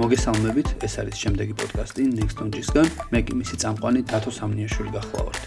[0.00, 2.86] მოგესალმებით, ეს არის შემდეგი პოდკასტი Nextonjis-გან.
[3.12, 5.42] მე კი მისი წამყვანი დათო სამნიაშვილი გახლავართ.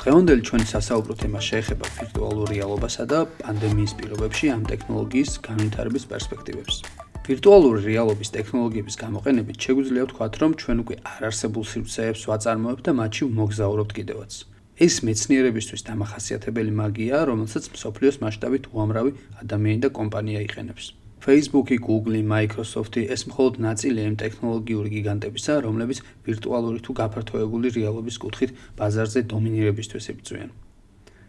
[0.00, 6.74] დღევანდელი ჩვენი სასაუბრო თემა შეეხება ვირტუალურ რეალობასა და პანდემიის პირობებში ამ ტექნოლოგიის განვითარების პერსპექტივებს.
[7.28, 13.92] ვირტუალური რეალობის ტექნოლოგიების გამოყენებით შეგვიძლია ვთქვათ, რომ ჩვენ უკვე არარსებულ სივრცეებს ვაწარმოებთ და მათში მოგზაურობთ
[14.00, 14.32] კიდევაც.
[14.80, 19.12] ეს მეცნიერებისთვის დამახასიათებელი მაგია, რომელსაც მსოფლიოს მასშტაბით უამრავი
[19.44, 20.84] ადამიანი და კომპანია იყენებს.
[21.20, 28.50] Facebook-ი, Google-ი, Microsoft-ი ეს მხოლოდ ნაწილია იმ ტექნოლოგიური გიგანტებისა, რომლებიც ვირტუალური თუ გაფართოებული რეალობის კუთხით
[28.80, 30.50] ბაზარზე დომინირებისთვის იბრძვიან.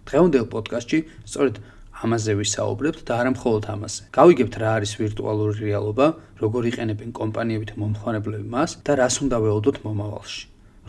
[0.08, 1.56] დღევანდელ პოდკასტში სწორედ
[2.02, 4.02] ამაზე ვისაუბრებთ და არა მხოლოდ ამაზე.
[4.16, 6.08] გავიგებთ რა არის ვირტუალური რეალობა,
[6.40, 10.42] როგორ იყენებენ კომპანიები და მომხმარებლები მას და რას უნდა ველოდოთ მომავალში.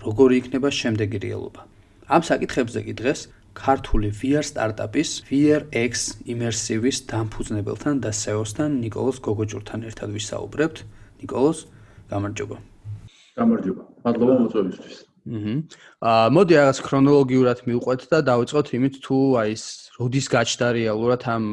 [0.07, 1.61] როგორი იქნება შემდეგი რეალობა.
[2.07, 3.21] ამ საკითხებზე კი დღეს
[3.55, 10.77] ქართული VR სტარტაპის VRX Immersive-ის დამფუძნებელთან და CEO-სთან نيكოლოზ გოგოჭურთან ერთად ვისაუბრებთ.
[11.23, 11.59] نيكოლოზ,
[12.13, 12.57] გამარჯობა.
[13.39, 13.83] გამარჯობა.
[14.05, 14.97] მადლობა მოწვევისთვის.
[15.23, 15.55] აჰა.
[16.03, 19.65] აა მოდი რაღაც ქრონოლოგიურად მივყვეთ და დავიწყოთ იმით თუ აი ეს
[19.95, 21.45] როდის გაჩნდა რეალურად ამ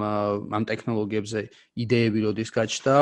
[0.57, 1.41] ამ ტექნოლოგიებზე
[1.77, 2.95] იდეები როდის გაჩნდა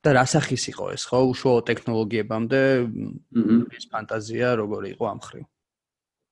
[0.00, 2.60] და რა სახის იყო ეს ხო უშუალო ტექნოლოგიებამდე
[3.76, 5.44] ის ფანტაზია როგორი იყო ამხრივ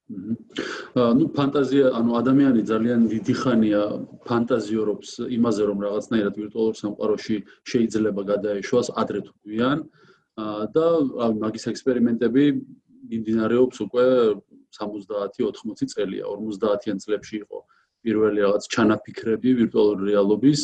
[0.09, 3.83] აა ნუ ფანტაზია, ანუ ადამიანი ძალიან დიდი ხანია
[4.25, 7.37] ფანტაზიორობს იმაზე, რომ რაღაცნაირად ვირტუალურ სამყაროში
[7.69, 9.79] შეიძლება გადაეშვას ადრე თუ გვიან.
[10.41, 10.87] აა და
[11.45, 12.43] მაგის ექსპერიმენტები
[13.13, 14.07] მიმდინარეობს უკვე
[14.81, 17.59] 70-80 წელია, 50-იან წლებში იყო
[18.01, 20.61] პირველი რაღაც ჩანაფიქრები ვირტუალური რეალობის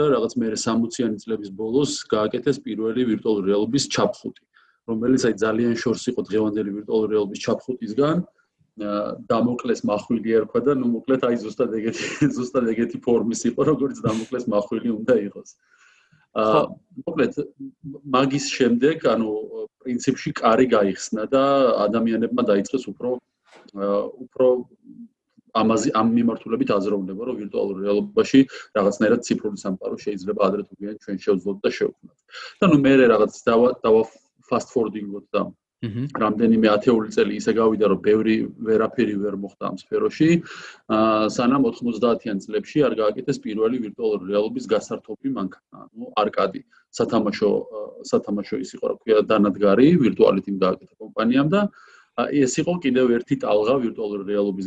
[0.00, 4.42] და რაღაც მე 60-იანი წლების ბოლოს გააკეთეს პირველი ვირტუალური რეალობის ჩაფხუტი,
[4.88, 8.16] რომელიც აი ძალიან შორს იყო დღევანდელი ვირტუალური რეალობის ჩაფხუტისგან.
[8.78, 12.04] დამოკლეს მახვილი ერქვა და ნუ მოკლედ აი ზუსტად ეგეთი
[12.36, 15.50] ზუსტად ეგეთი ფორმის იყო როგორც დამოკლეს მახვილი უნდა იყოს.
[16.38, 16.62] აა
[17.08, 17.32] მოკლედ
[18.14, 19.30] მაგის შემდეგ ანუ
[19.82, 21.42] პრინციპში კარი გაიხსნა და
[21.88, 23.10] ადამიანებმა დაიწყეს უფრო
[24.24, 24.46] უფრო
[25.58, 28.40] ამაზე ამ მიმართულებით აზროვნება რომ ვირტუალურ რეალობაში
[28.78, 32.18] რაღაცნაირად ციფრული სამყარო შეიძლება ადრე თუ გვიან ჩვენ შევძლოთ და შევქმნათ.
[32.60, 34.02] და ნუ მე რაღაც დავა დავა
[34.48, 35.67] forwarding-ოთ და აჰა.
[35.78, 38.34] რამდენიმე ათეული წელი ისე გავიდა, რომ ბევრი
[38.66, 40.30] ვერაფერი ვერ მოხდა ამ სფეროში.
[40.90, 46.62] აა სანამ 90-იან წლებში არ გააკეთეს პირველი ვირტუალური რეალობის გასართობი მანქანა, ანუ არკადი.
[46.98, 47.50] სათამაშო
[48.10, 53.12] სათამაშო ის იყო, რა ქვია, დანადგარი, ვირტუალით იმ გააკეთა კომპანიამ და აა ეს იყო კიდევ
[53.14, 54.66] ერთი ტალღა ვირტუალური რეალობის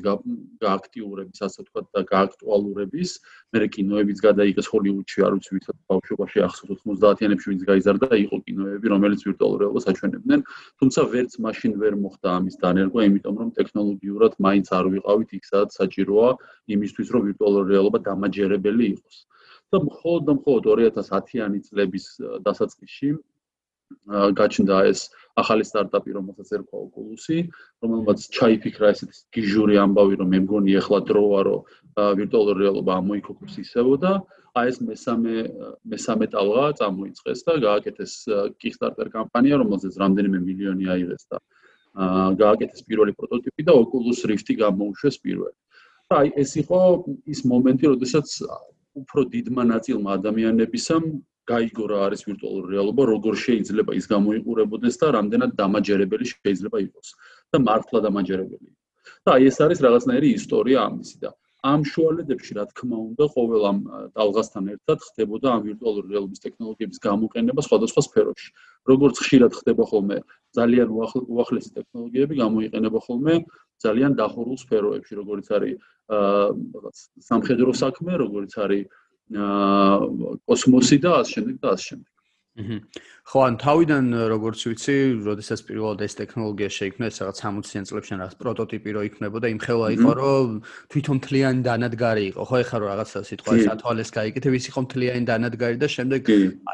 [0.64, 3.10] გააქტიურების, ასე ვთქვათ, და გააქტუალურების.
[3.52, 9.22] მე კინოებიც გადაიღეს ჰოლივუდში, არ ვიცი ვისაც ბავშვობაში ახსოვს 90-იანებში ვინც გაიზარდა, იყო კინოები, რომელიც
[9.28, 10.40] ვირტუალურ რეალობას აჩვენებდნენ,
[10.80, 15.70] თუმცა ვერც მაშინ ვერ მოხდა ამის დანერგვა, იმიტომ რომ ტექნოლოგიურად მაინც არ ვიყავით იქ, სადაც
[15.76, 16.30] საჭიროა
[16.72, 19.18] იმისთვის, რომ ვირტუალური რეალობა დამაჯერებელი იყოს.
[19.72, 22.06] და მხოლოდ და მხოლოდ 2010-იანი წლების
[22.44, 23.10] დასაწყისში
[24.40, 25.00] გაჩნდა ეს
[25.40, 27.40] ახალი სტარტაპი, რომელსაც ერქვა Oculus-ი,
[27.84, 31.62] რომელმაც ჩაიფიქრა ესეთი გიჟური ამბავი, რომ მე მგონი ეხლა დროა, რომ
[32.20, 34.14] ვირტუალური რეალობა ამოიქოქოს ისევ და
[34.52, 35.36] აი ეს მესამე
[35.88, 38.14] მესამე ტალღა წამოიწყეს და გააკეთეს
[38.60, 41.38] Kickstarter კამპანია, რომელზეც რამდენიმე მილიონი აიღეს და
[42.40, 45.56] გააკეთეს პირველი პროტოტიპი და Oculus Rift-ი გამოუშვეს პირველი.
[46.12, 46.80] და აი ეს იყო
[47.32, 48.28] ის მომენტი, როდესაც
[49.00, 51.04] უფრო დიდმა ნაწილმა ადამიანებისამ
[51.50, 57.08] გაიგო რა არის ვირტუალური რეალობა, როგორ შეიძლება ის გამოიყურებოდეს და რამდენად დამაჯერებელი შეიძლება იყოს
[57.52, 58.70] და მართლა დამაჯერებელი.
[59.26, 61.30] და აი ეს არის რაღაცნაირი ისტორია ამისი და
[61.62, 63.80] ამ შუალედებში რა თქმა უნდა ყოველ ამ
[64.18, 68.50] დალღასთან ერთად ხდებოდა ამ ვირტუალური რეალობის ტექნოლოგიების გამოყენება სხვადასხვა სფეროში.
[68.90, 70.18] როგორც ხშირად ხდება ხოლმე
[70.58, 73.34] ძალიან უახლესი ტექნოლოგიები გამოიყენება ხოლმე
[73.86, 75.74] ძალიან დახურულ სფეროებში, როგორც არის
[76.10, 76.98] აა რაღაც
[77.30, 78.84] სამხედრო საქმე, როგორც არის
[79.32, 82.12] კოსმოსი და ამ შემდეგ და ამ შემდეგ.
[83.32, 88.36] ხო, ან თავიდან როგორც ვიცი, როდესაც პირველად ეს ტექნოლოგია შეიქმნა, ეს რაღაც 60-იან წლებში რაღაც
[88.42, 90.48] პროტოტიპი რო იქნებოდა, იმ ხელა იყო, რომ
[90.92, 92.42] თვითონ მთლიანი დანადგარი იყო.
[92.44, 96.22] ხო, ეხლა რო რაღაცა სიტყვა სათვალეს გაიგეთებ, ის იყო მთლიანი დანადგარი და შემდეგ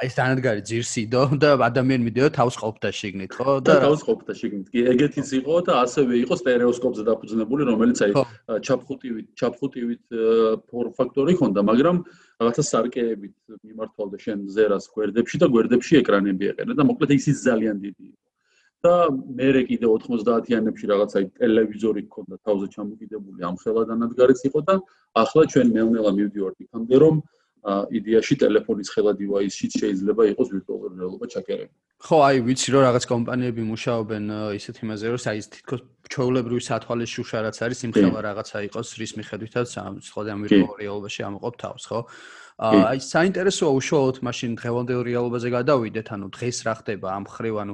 [0.02, 3.52] ეს დანადგარი ძირსიდო და ადამიანი მიდიოდა თავს ყოფდა შიგნით, ხო?
[3.62, 4.68] და თავს ყოფდა შიგნით.
[4.74, 8.12] კი, ეგეთიც იყო და ასევე იყო სტერეოსკოპზე დაფუძნებული, რომელიც აი
[8.66, 10.04] ჩაფხუტივით, ჩაფხუტივით
[10.66, 11.98] ფორ ფაქტორი ჰქონდა, მაგრამ
[12.42, 13.36] რაღაცა სარკეებით
[13.68, 18.24] მიმართვალდა შენ ზერას გვერდებში და გვერდებში ეკრანები ეყერა და მოკლედ ისიც ძალიან დიდი იყო.
[18.86, 18.94] და
[19.38, 24.76] მე კიდე 90-იანებში რაღაცა ტელევიზორი გქონდა თავზე ჩამოკიდებული ამ ხელადანადგარიც იყო და
[25.22, 27.16] ახლა ჩვენ ნელ-ნელა მივდივართ იქამდე რომ
[27.68, 31.78] იდეაში ტელეფონის ხელა დივაისშიც შეიძლება იყოს ვირტუალური რეალობა ჩაკერებული.
[31.98, 34.24] ხო, აი ვიცი რომ რაღაც კომპანიები მუშაობენ
[34.54, 35.82] ისეთ იმაზე რომ აი თითქოს
[36.14, 40.78] ჩაოლებრივი სათვალის შუშა რაც არის იმ ხელა რაღაცა იყოს რის მიხედვითაც ამ სხვა ამ ვირტუალურ
[40.78, 42.00] რეალობაში ამოყოფ თავს, ხო?
[42.58, 47.74] აი საინტერესოა უშუალოდ მაშინ დღევანდელ რეალობაზე გადავიდეთ, ანუ დღეს რა ხდება ამ ხრივ, ანუ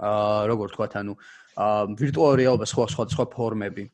[0.00, 1.12] აა როგორ თქვათ, ანუ
[1.56, 3.84] აა ვირტუალურ რეალობას სხვა სხვა სხვა ფორმები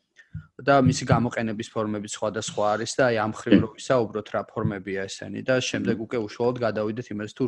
[0.61, 5.41] და მისი გამოყენების ფორმები სხვადასხვა არის და აი ამ ხრივ რო ვისაუბროთ რა ფორმებია ესენი
[5.49, 7.45] და შემდეგ უკვე უშუალოდ გადავიდეთ იმას თუ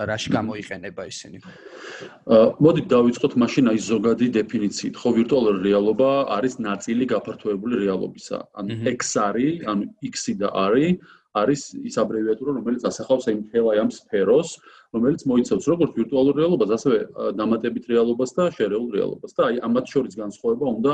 [0.00, 1.38] რაში გამოიყენება ისინი.
[1.44, 4.94] აა მოდით დავიწყოთ მაშინ აი ზოგადი დეფინიციით.
[4.96, 8.38] ხო ვირტუალური რეალობა არის ნაწილი გაფართოებული რეალობისა.
[8.60, 10.88] ანუ XR-ი, ანუ X-ი და R-ი
[11.30, 14.48] არის ის აბრევიატურა, რომელიც ასახავს იმ ხელა ამ სფეროს,
[14.90, 16.98] რომელიც მოიცავს როგორც ვირტუალურ რეალობას, ასევე
[17.38, 19.30] დამატებით რეალობას და შერეულ რეალობას.
[19.38, 20.92] და აი ამათ შორის განსხვავება უნდა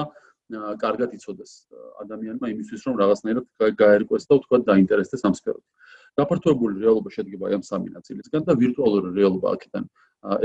[0.52, 1.52] კარგად იცოდეს
[2.02, 3.46] ადამიანმა იმისთვის, რომ რაღაცნაირად
[3.82, 5.70] გაერკვეს და თქვა დაინტერესდეს ამ სფეროთი.
[6.16, 9.84] გაფართოებული რეალობა შედგება ამ სამი ნაწილისგან და ვირტუალური რეალობა აქედან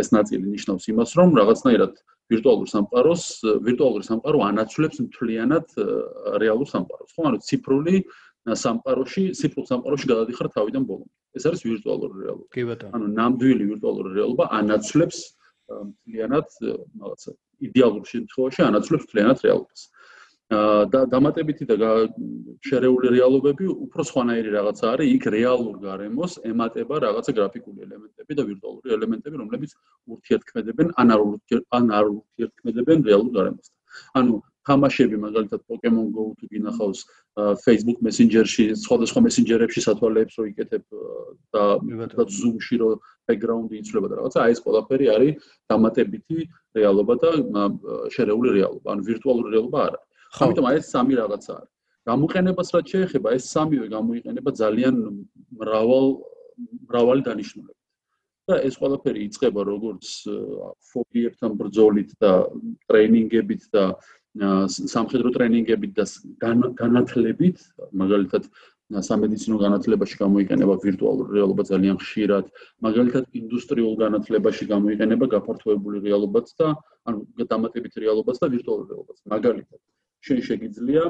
[0.02, 1.94] ეს ნაწილი ნიშნავს იმას, რომ რაღაცნაირად
[2.32, 3.24] ვირტუალურ სამყაროს,
[3.66, 5.68] ვირტუალური სამყარო ანაცვლებს მთლიანად
[6.44, 7.12] რეალურ სამყაროს.
[7.16, 7.96] ხო, ანუ ციფრული
[8.42, 11.14] სამყაროში, ციფრულ სამყაროში გადადიხარ თავიდან ბოლომდე.
[11.38, 12.50] ეს არის ვირტუალური რეალობა.
[12.52, 12.92] კი ბატონო.
[12.96, 15.20] ანუ ნამდვილი ვირტუალური რეალობა ანაცვლებს
[15.72, 16.48] მთლიანად
[17.00, 17.32] რაღაცა
[17.68, 19.82] იდეალურ შემთხვევაში ანაცვლებს მთლიანად რეალობას.
[20.52, 22.12] და დამატებითი და
[22.68, 28.88] შერეული რეალობები უფრო სხვანაირი რაღაცა არის, იქ რეალურ გარემოს ემატება რაღაცა გრაფიკული ელემენტები და ვირტუალური
[28.98, 29.72] ელემენტები, რომლებიც
[30.12, 31.08] ურთიერთქმედებენ ან
[31.96, 33.78] არ ურთიერთქმედებენ რეალურ გარემოსთან.
[34.20, 34.34] ანუ
[34.68, 37.00] თამაშები მაგალითად Pokemon Go თუ გინახავს
[37.66, 40.84] Facebook Messenger-ში, სხვადასხვა Messenger-ებში სათვალეებს რო იკეთებ
[41.56, 41.64] და
[42.14, 42.90] და Zoom-ში რო
[43.26, 45.34] background-ი იცვლება და რაღაცა, აი ეს ყველაფერი არის
[45.72, 46.40] დამატებითი
[46.78, 47.32] რეალობა და
[48.14, 50.00] შერეული რეალობა, ანუ ვირტუალური რეალობა არა.
[50.42, 51.72] ამიტომ აი ეს სამი რაღაცა არის.
[52.10, 54.96] გამოყენებას რაც შეეხება, ეს სამივე გამოიყენება ძალიან
[55.62, 56.06] მრავალ
[56.90, 57.78] მრავალი დანიშნულებით.
[58.50, 60.06] და ეს ყველაფერი იწება როგორც
[60.92, 62.32] ფობიებთან ბრძოლით და
[62.90, 63.84] ტრეინინგებით და
[64.32, 66.06] სამხედრო ტრეინინგებით და
[66.80, 67.58] განათლებით,
[67.92, 68.48] მაგალითად
[68.92, 72.46] სამედიცინო განათლებაში გამოიყენება ვირტუალური რეალობა ძალიან ხშირად,
[72.84, 76.76] მაგალითად ინდუსტრიულ განათლებაში გამოიყენება გაფართოებული რეალობაც და
[77.08, 79.18] ანუ დამატებით რეალობაც და ვირტუალური რეალობაც.
[79.32, 79.80] მაგალითად,
[80.28, 81.04] შენ შეგიძლია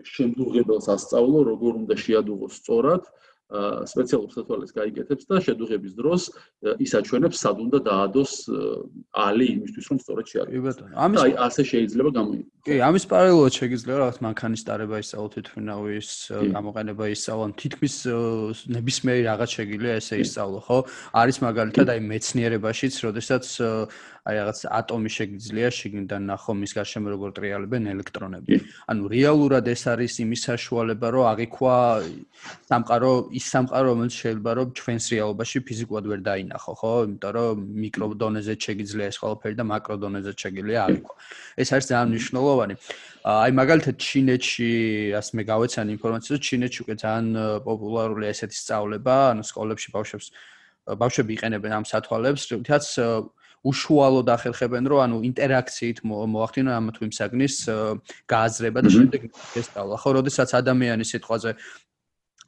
[0.00, 3.04] შემდგებელს ასწავლო, როგორ უნდა შეადუღოს სწორად
[3.52, 6.22] სპეციალურ სათვალეს გაიგეთებს და შედუღების დროს
[6.80, 8.32] ის აჩვენებს სად უნდა დაადოს
[9.12, 10.56] ალი იმისთვის რომ სწორად შეადგინოს.
[10.56, 10.94] კი ბატონო.
[10.96, 12.50] ამის აი ასე შეიძლება გამოიყენოს.
[12.62, 16.08] კი, ამის პარალელურად შეგიძლია რაღაც მანქანის დარება ისწავლო თვითმფრინავის
[16.56, 17.94] გამოყენება ისწავლო, თითქმის
[18.76, 20.78] ნებისმიერი რაღაც შეგიძლია ესე ისწავლო, ხო?
[21.12, 23.44] არის მაგალითად აი მეცნიერებაშიც, როდესაც
[24.22, 28.54] აი რაღაც ატომი შეგიძლია შიგნიდან ნახო მის გარშემო როგორ ტრიალებენ ელექტრონები.
[28.86, 31.76] ანუ რეალურად ეს არის იმის საშუალება, რომ აღიქვა
[32.70, 36.92] სამყარო, ის სამყარო, რომელიც შეიძლება რომ ჩვენს რეალობაში ფიზიკურად ვერ დაინახო, ხო?
[37.02, 41.14] იმიტომ რომ მიკროდონეზე შეგიძლია ეს ყველაფერი და მაკროდონეზე შეგიძლია აღიქვა.
[41.58, 42.74] ეს არის ძალიან მნიშვნელოვანი.
[43.26, 44.70] აი მაგალითად ჩინეთში,
[45.18, 47.26] ასე მე გავეცანი ინფორმაციას, ჩინეთში უკვე ძალიან
[47.66, 50.26] პოპულარულია ესეთი სწავლება, ანუ სკოლებში ბავშვებს
[50.82, 52.84] ბავშვები იყენებენ ამ სათვალებს, რითაც
[53.62, 57.56] უშუალოდ ახერხებენ რომ ანუ ინტერაქციით მოახდინონ ამ თუ იმ საგნის
[58.26, 59.20] გააზრება და შემდეგ
[59.60, 59.94] ესწავლა.
[60.02, 61.50] ხო, როდესაც ადამიანი სიტყვაზე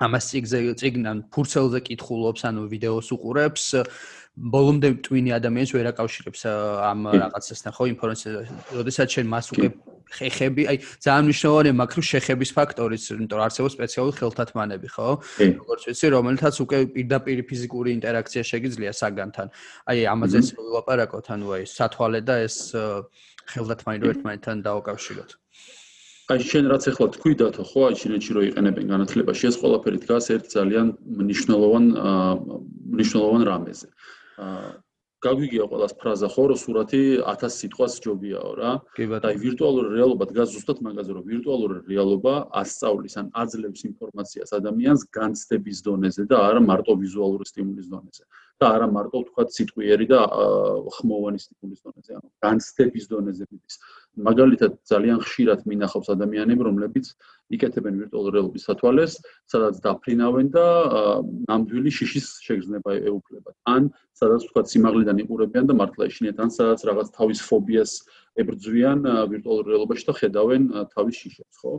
[0.02, 3.64] ამას ციგზე ციგნან ფურცელზე კითხულობს, ანუ ვიდეოს უყურებს,
[4.34, 6.40] ბოლომდე ტვინი ადამიანს ვერ აკავშირებს
[6.90, 8.34] ამ რაღაცასთან, ხო, ინფორმაციას.
[8.74, 9.68] როდესაც შენ მას უკვე
[10.14, 15.08] ხეხები, აი ძალიან მნიშვნელოვანია მაქრო შეხების ფაქტორიც, იმიტომ რომ არსებობს სპეციალური ხელთათმანები, ხო?
[15.58, 19.48] როგორც ვიცი, რომელთაც უკვე პირდაპირ ფიზიკური ინტერაქცია შეგიძლია საგანთან.
[19.90, 22.56] აი ამაზეც ვილაპარაკოთ, ანუ აი სათვალე და ეს
[23.50, 25.30] ხელთათმანი რო ერთმანეთთან დაუკავშიროთ.
[26.24, 30.26] აი შენ რაც ახლა თქვი დათო, ხო, აი ჩინეთში რო იყენებენ განათლებაში, ეს ყველაფერი დგას
[30.32, 30.86] ერთ ძალიან
[31.20, 31.84] მნიშვნელოვან
[32.94, 33.88] მნიშვნელოვან რამეზე.
[34.40, 34.83] აა
[35.24, 37.00] გაგვიგია ყოველას ფრაზა ხო რომ სურათი
[37.32, 38.70] 1000 სიტყვას ჯობიაო რა.
[39.22, 45.02] და აი ვირტუალური რეალობა დგას ზუსტად მაგაზე რომ ვირტუალური რეალობა ასწავლის ან აძლევს ინფორმაციას ადამიანს
[45.18, 48.24] განცდების დონეზე და არა მარტო ვიზუალური სტიმულის დონეზე
[48.64, 50.20] და არა მარტო თქვა სიტყვიერი და
[50.96, 53.74] ხმოვანი სტიმულის დონეზე ანუ განცდების დონეზე მიდის.
[54.24, 57.06] მაგალითად ძალიან ხშირად მინახავს ადამიანები რომლებიც
[57.54, 59.12] იკეთებენ ვირტუალურ რეალობის სათვალეს
[59.52, 60.66] სადაც დაფრინავენ და
[61.50, 63.56] ნამდვილი შიშის შეგრძნება ეუფლებათ.
[63.74, 67.92] ან სადაც თქვა სიმაღლიდან იყურებიან და მართლა ეშინიათ ან სადაც რაღაც თავის ფობიას
[68.40, 68.98] ებრძვიან
[69.34, 70.62] ვირტუალურ რეალობაში და ხედავენ
[70.94, 71.74] თავის შიშებს ხო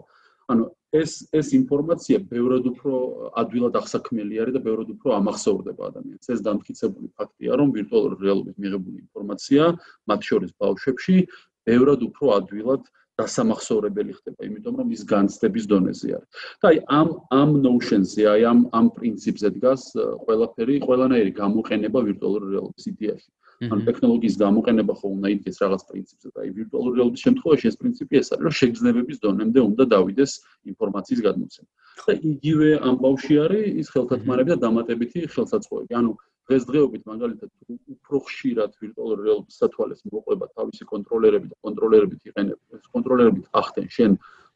[0.52, 2.94] ანუ ეს ეს ინფორმაცია ბევრად უფრო
[3.42, 6.30] ადვილად აღსაქმელი არის და ბევრად უფრო ამახსოვრდება ადამიანს.
[6.34, 9.64] ეს დამტკიცებული ფაქტია, რომ ვირტუალური რეალობით მიღებული ინფორმაცია
[10.12, 11.18] მათ შორის ბავშვებში
[11.66, 12.84] ბევრად უფრო ადვილად
[13.16, 16.30] დასამახსოვრებელი ხდება, იმიტომ რომ ის განცდების დონეზე არის.
[16.62, 17.10] და აი ამ
[17.42, 19.84] ამ notions-ზე, აი ამ ამ პრინციპზე დგას
[20.25, 23.30] ყველაფერი, ყველანაირი გამოყენება ვირტუალური რეალობის იდეაში.
[23.63, 28.13] ან ტექნოლოგიის გამოყენება ხო უნდა იდგეს რაღაც პრინციპზე და აი ვირტუალური რეალობის შემთხვევაში ეს პრინციპი
[28.19, 30.31] ეს არის, რომ შეგრძნებების დონემდე უნდა დავიდეს
[30.71, 31.69] ინფორმაციის გადმოცემა.
[32.05, 35.91] და იგივე ამბავში არის ის ხელთათმარები და დამატებითი ხელსაწყოები.
[35.95, 36.12] ანუ
[36.45, 37.50] დღესდღეობით მაგალითად
[37.95, 44.12] უფრო ხშირად ვირტუალური რეალობის სათვალეს მოყვება თავისი კონტროლერები და კონტროლერებით იყენებს ეს კონტროლერებით ახდენ შენ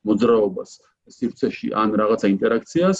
[0.09, 0.71] მოძრაობას
[1.17, 2.99] სივრცეში ან რაღაცა ინტერაქციას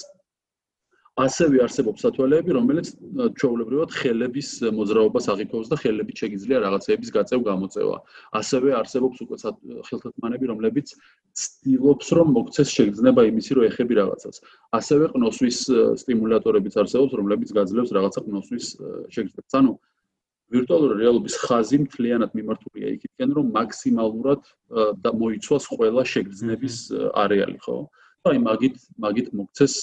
[1.20, 2.90] ასევე არსებობს სათვალეები რომელიც
[3.40, 7.98] ჩვეულებრივად ხელების მოძრაობას აღიქვევს და ხელებით შეგიძლია რაღაცეების გაწევ გამოწევა.
[8.40, 9.38] ასევე არსებობს უკვე
[9.90, 10.88] ხელთათმანები რომლებიც
[11.42, 14.36] ცდილობს რომ მოგცეს შეგრძნება იმისი რომ ეხები რაღაცას.
[14.80, 15.60] ასევე ყნოსვის
[16.04, 18.66] სტიმულატორებიც არსებობს რომლებიც გაძლევს რაღაცა ყნოსვის
[19.12, 19.54] შეგრძნებას.
[19.60, 19.72] ანუ
[20.50, 24.42] ვირტუალური რეალობის ხაზი მთლიანად მიმართულია იქითკენ რომ მაქსიმალურად
[25.04, 26.76] და მოიცვას ყველა შეგრძნების
[27.14, 27.78] არეალი ხო?
[28.28, 29.74] აი მაგით მაგით მოგცეს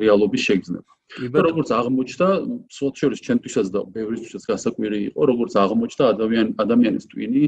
[0.00, 0.90] რეალობის შეგრძნება.
[1.12, 2.28] და როგორც აღმოჩნდა,
[2.72, 7.42] სულ შორის ჩემთვისაც და ბევრისთვისაც გასაკვირი იყო, როგორც აღმოჩნდა ადამიან ადამიანის ტვინი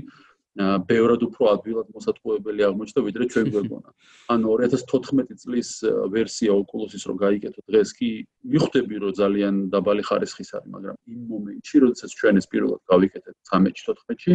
[0.55, 3.91] ბევრად უფრო ადვილად მოსატყუებელი აღმოჩნდა ვიდრე ჩვენ გვეგონა.
[4.35, 5.71] ანუ 2014 წლის
[6.15, 8.11] ვერსია Oculus-ის რო გაიგეთო დღეს კი
[8.53, 14.35] მიხვდები რომ ძალიან დაბალი ხარისხის არის, მაგრამ იმ მომენტში, როდესაც ჩვენ ეს პირველად გავიკეთეთ 13-14-ში,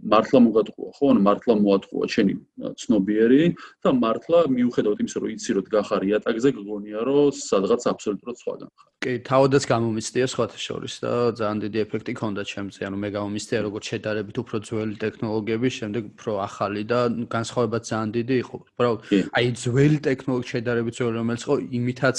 [0.00, 1.04] მართლა მოგატყუა, ხო?
[1.12, 2.34] ანუ მართლა მოატყუა შენი
[2.80, 3.42] ცნობიერი
[3.84, 8.88] და მართლა მიუხედავად იმისა, რომ იცი რომ დგახარ იატაკზე, გგონია რომ სადღაც აბსოლუტურად სხვაგან ხარ.
[9.00, 12.80] კი, თავადაც გამომიცდია სხვათა შორის და ძალიან დიდი ეფექტი ჰქონდა ჩემზე.
[12.84, 16.98] ანუ მე გამომიცდია როგორც შედარებით უფრო ძველი ტექნოლოგიები, შემდეგ უფრო ახალი და
[17.32, 18.56] განსხვავება ძალიან დიდი იყო.
[18.76, 19.00] უბრალოდ
[19.40, 22.18] აი ძველი ტექნოლოგია შედარებით ძველი რომელიც ხო იმითაც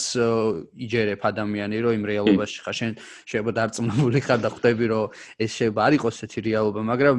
[0.85, 2.75] იჯერებ ადამიანი, რომ იმ რეალობაში ხარ.
[2.81, 2.91] შენ
[3.29, 5.05] შეიძლება დარწმუნებული ხარ და ხვდები რომ
[5.37, 7.17] ეს შეიძლება არ იყოს ესეთი რეალობა, მაგრამ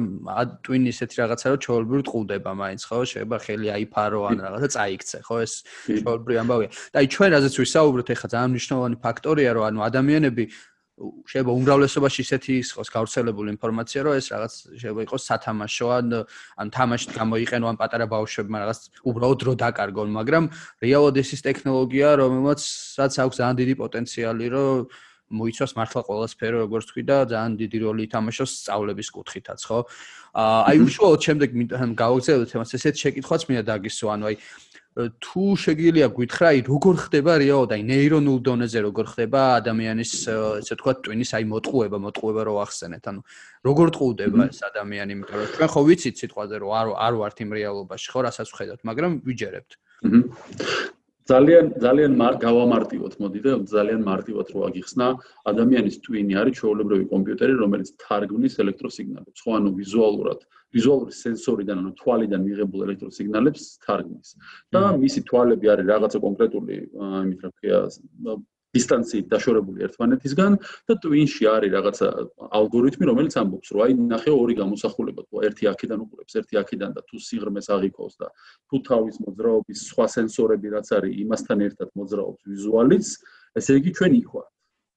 [0.63, 2.97] ტვინი ისეთი რაღაცა რომ ჩაოლბრივ ტყუდება მაინც ხო?
[3.09, 5.35] შეიძლება ხელი აიფარო ან რაღაცა წაიქცე, ხო?
[5.45, 5.53] ეს
[6.03, 6.69] ჩაოლბრივ ამბავია.
[6.93, 10.43] და აი ჩვენ რაზეც ვისაუბროთ ახლა ძალიან მნიშვნელოვანი ფაქტორია რომ ანუ ადამიანები
[10.93, 16.05] შეიძლება უმრავლესობაში ისეთი იყოს გავრცელებული ინფორმაცია, რომ ეს რაღაც შეიძლება იყოს სათამაშო ან
[16.61, 18.79] ან თამაშით გამოიყენო ან პატარა ბავშვებმა რაღაც
[19.09, 20.43] უბრალოდ დრო დაკარგონ, მაგრამ
[20.85, 22.61] რეალოდ ეს ის ტექნოლოგია, რომელმაც
[23.01, 24.77] რაც აქვს ძალიან დიდი პოტენციალი, რომ
[25.31, 29.79] მოიცავს მართლა ყველა სფერო, როგორც თქვი და ძალიან დიდი როლი ითამაშოს სწავლების კუთხითაც, ხო?
[30.35, 31.49] აი უშუალოდ შემდეგ
[31.95, 34.35] გავაგზავნოთ თემას, ესეთ შეკითხვაც მინდა დაგისვა, ანუ აი
[34.93, 40.11] თუ შეგიძლია გითხრა, აი როგორ ხდება რეალოდ აი ნეირონულ დონეზე როგორ ხდება ადამიანის
[40.61, 43.21] ესე თქვა ტვინის აი მოტყუება, მოტყუება რო ახსენეთ, ანუ
[43.65, 47.49] როგორ ტყუდება ეს ადამიანი, იმიტომ რომ ჩვენ ხო ვიცით სიტყვაზე რომ არ არ ვართ იმ
[47.57, 49.71] რეალობაში, ხო, რასაც ვხედავთ, მაგრამ ვიჯერებთ.
[51.23, 52.13] ძალიან ძალიან
[52.43, 55.07] გავამარტივოთ, მოდი და ძალიან მარტივად რო აგიხსნა,
[55.51, 60.39] ადამიანის ტვინი არის ჩვეულებრივი კომპიუტერი, რომელიც თარგმნის ელექტროსიგნალებს, ხო, ანუ ვიზუალურად,
[60.75, 64.29] ვიზუალური სენსორიდან, ანუ თვალიდან მიღებულ ელექტროსიგნალებს თარგმნის.
[64.73, 66.75] და მისი თვალები არის რაღაცა კონკრეტული,
[67.23, 67.79] იმით რა ქვია,
[68.73, 70.55] დისტანციით დაშორებული ერთმანეთისგან
[70.89, 72.07] და ტვინში არის რაღაცა
[72.57, 77.01] ალგორითმი, რომელიც ამბობს, რომ აი ნახე ორი გამოსახულება, თუ ერთი აქედან უყურებს, ერთი აქედან და
[77.05, 78.27] თუ სიღრმეს აღიქოს და
[78.69, 83.05] თუ თავის მოძრაობის სხვა სენსორები რაც არის, იმასთან ერთად მოძრაობს ვიზუალიც,
[83.61, 84.49] ესე იგი ჩვენ იქ ვართ.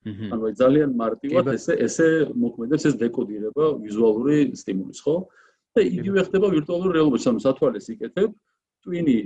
[0.07, 5.17] ანუ ძალიან მარტივად ესე ესე მოქმედებს ეს დეკოდირება ვიზუალური სტიმულის, ხო?
[5.77, 8.31] და იგივე ხდება ვირტუალურ რეალობაში, ანუ სათვალეს იკეთებ,
[8.87, 9.17] ტვინი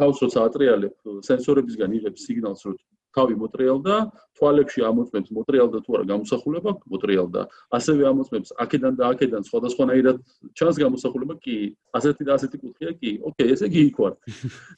[0.00, 0.94] თავს როცა ატრიალებ,
[1.28, 2.74] სენსორებისგან იღებს სიგნალს, რომ
[3.16, 3.94] თავი მოტრიალდა,
[4.38, 7.40] თვალებში ამოწმებს მოტრიალდა თუ არა გამოსახულება, მოტრიალდა.
[7.78, 10.16] ასევე ამოწმებს აქედან და აქედან სხვადასხვანაირად
[10.58, 11.56] ჩანს გამოსახულება, კი,
[11.92, 13.10] ასეთი და ასეთი კუთხეა, კი.
[13.28, 14.14] ოკეი, ესე იგი იქ ვარ.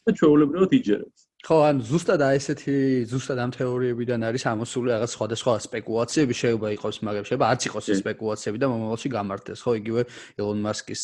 [0.04, 1.29] და ჩვეულებრივად იჯერებს.
[1.40, 2.72] ხო, ან ზუსტად აი ესეთი
[3.08, 7.98] ზუსტად ამ თეორიებიდან არის ამოსული რაღაც სხვადასხვა სპეკულაციები, შეიძლება იყოს, მაგრამ შეიძლება არც იყოს ეს
[8.04, 10.02] სპეკულაციები და მომავალში გამართეს, ხო, იგივე
[10.36, 11.02] ელონ მასკის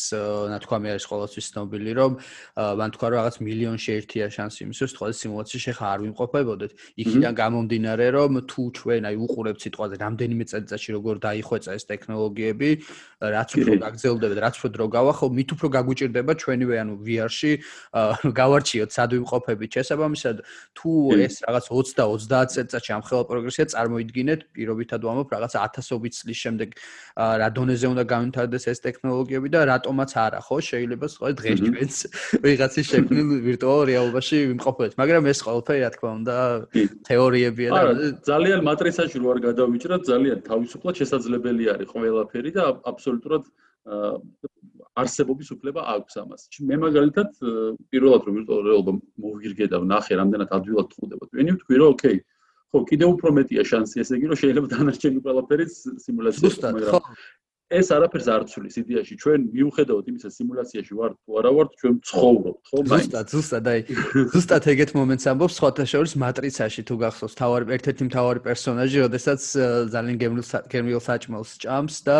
[0.53, 2.11] ნათქვამი არის ყოველთვის ცნობილი, რომ
[2.53, 6.71] მან თქვა რომ რაღაც მილიონში ერთია შანსი იმისთვის, რომ სიმულაციაში ხა არ ვიმყოფებოდეთ.
[7.01, 12.69] იქიდან გამომდინარე, რომ თუ ჩვენ აი უყურებთ სიტყვაზე რამდენიმე წელიწადში როგორ დაიხვეწა ეს ტექნოლოგიები,
[13.17, 17.51] რაც უფრო გაგზელდებათ, რაც უფრო დრო გავა, ხო, მით უფრო გაგვიჭirdება ჩვენივე ანუ VR-ში
[18.37, 20.43] გავარჩიოთ სად ვიმყოფებით შესაბამისად ისად
[20.75, 20.91] თუ
[21.23, 26.69] ეს რაღაც 20-30 წელიწადში ამ ხელა პროგრესია წარმოიდგინეთ, პირობითად ვამბობ, რაღაც 1000ობით წლის შემდეგ
[27.41, 30.57] რა დონეზე უნდა განვითარდეს ეს ტექნოლოგიები და რატომაც არა, ხო?
[30.67, 31.97] შეიძლება სხვა დღეს ჩვენს
[32.43, 36.35] ვიღაცის შექმნილ ვირტუალურ რეალობაში ვიმყოფოთ, მაგრამ ეს ყველაფერი რა თქმა უნდა
[37.07, 37.81] თეორიებია და
[38.27, 43.43] ძალიან მატრიცაში რო არ გადავიჭრათ, ძალიან თავისუფლად შესაძლებელი არის ყველაფერი და აბსოლუტურად
[45.01, 46.41] არსებობის უფლება აქვს ამას.
[46.69, 47.29] მე მაგალითად
[47.91, 51.23] პირველად რომ ვირტუალურ რეალობა მოვიგირგე და ვნახე რამდენად ადვილად თხოვდება.
[51.37, 52.17] ვენი ვთქვი რომ ოკეი,
[52.71, 55.65] ხო, კიდევ უფრო მეტია შანსი, ესე იგი რომ შეიძლება დანარჩენი ყველაფერი
[56.05, 57.03] სიმულაციაში, მაგრამ
[57.67, 59.13] ეს არაფერს არ ცვლის იდეაში.
[59.19, 62.77] ჩვენ მიუხედავად იმისა სიმულაციაში ვართ თუ არა ვართ ჩვენ ცხოვრობთ ხო?
[62.87, 63.79] ზუსტად ზუსტად აი
[64.31, 69.41] ზუსტად ეგეთ მომენტს ამბობს სხვათა შორის მატრიცაში თუ გახსოვს თავარი ერთ-ერთი მთავარი პერსონაჟი როდესაც
[69.91, 72.15] ძალიან გემრიელ გემრიელ საჭმელს ჭამს და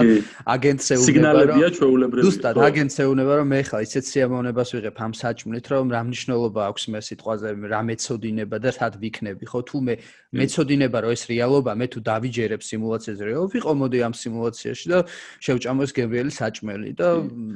[0.51, 5.65] აგენტს ეუბნება სიგნალებია ჩვეულებრივი ზუსტად აგენტს ეუბნება რომ მე ხა ისეთ სიამოვნებას ვიღებ ამ საჭმლით
[5.71, 9.59] რომ რა მნიშვნელობა აქვს მე სიტყვაზე რა მეცოდინება და სად ვიქნები ხო?
[9.63, 9.95] თუ მე
[10.35, 14.99] მეცოდინება რომ ეს რეალობა მე თუ დავიჯერებ სიმულაციაზე რეალობა ვიყო მოდი ამ სიმულაციაში და
[15.45, 17.07] შევჭამოს გებრიელი საჭმელი და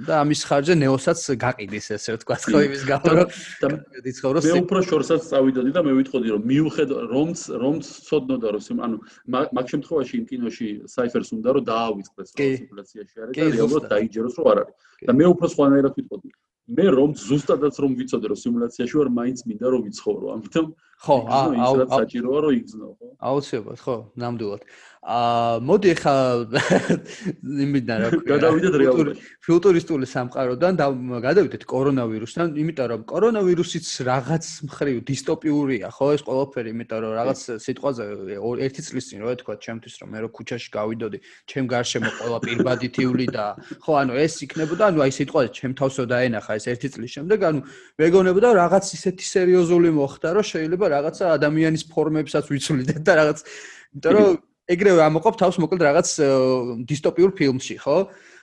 [0.08, 3.14] და ამის ხარჯზე ნეოსაც გაყიდის ესე ვთქვა ხო იმის გამო.
[3.18, 3.74] რომ
[4.06, 8.98] დიცხოვრო მე უფრო შორსაც წავიდოდი და მე ვიტყოდი რომ მიუხედავ რომც რომც სოდნოდა რომ ანუ
[9.56, 14.58] მაგ შემთხვევაში იმ კინოში საიფერს უნდა რომ დაავიწყდეს სიტუაციაში არის და რეალურად დაიჯეროს რომ არ
[14.62, 14.76] არის.
[15.08, 16.30] და მე უფრო სხვანაირად ვიტყოდი.
[16.78, 20.26] მე რომ ზუსტადაც რომ ვიცოდე რომ სიმულაციაში ვარ მაინც მინდა რომ ვიცხოვრო.
[20.36, 20.66] ამიტომ
[21.02, 23.08] ხო აუ საჭიროა რომ იგზნო ხო?
[23.26, 24.62] აუცილებლად ხო ნამდვილად.
[25.02, 26.16] აა მოდი ხა
[27.42, 28.28] იმიდან რა ქვია.
[28.38, 30.86] გადავიდეთ რეალობაში ფუტურისტული სამყაროდან და
[31.26, 36.06] გადავიდეთ კორონავირუსთან იმიტომ რომ კორონავირუსიც რაღაც მხრივ დისტოპიურია ხო?
[36.14, 38.04] ეს ყველაფერი იმიტომ რომ რაღაც სიტყვაზე
[38.62, 41.18] ერთი წლის წინ რა თქვა ჩემთვის რომ მე რო ქუჩაში გავიდოდი
[41.50, 43.46] ჩემ გარშემო ყველა პირბადითიული და
[43.82, 47.60] ხო ანუ ეს იქნებოდა ანუ აი სიტყვაზე ჩემ თავსო დაენახა ეს ერთი წლის შემდეგ ანუ
[47.98, 54.40] მეგონებოდა რაღაც ისეთი სერიოზული მოხდა რომ შეიძლება რაღაცა ადამიანის ფორმებსაც ვიცვლიდეთ და რაღაც იმიტომ რომ
[54.72, 56.10] ეგრევე ამოყოფ თავს მოკლედ რაღაც
[56.92, 57.98] დისტოპიურ ფილმში, ხო?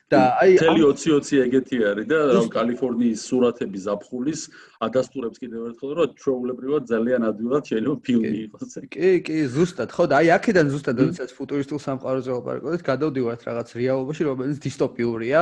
[0.08, 2.18] და აი 2020 ეგეთი არის და
[2.52, 4.40] კალიფორნიის სურათები ზაფხულის
[4.78, 8.72] ადასტურებს კიდევ ერთხელ რომ ჩვეულებრივად ძალიან ადვილად შეიძლება ფილმი იყოს.
[8.88, 9.88] კი, კი, ზუსტად.
[9.92, 15.40] ხო, და აი აქედან ზუსტად როდესაც ფუტურისტულ სამყაროზე ვაპარაკობთ, გადავდივართ რაღაც რეალობაში, რომელიც დისტოპიურია.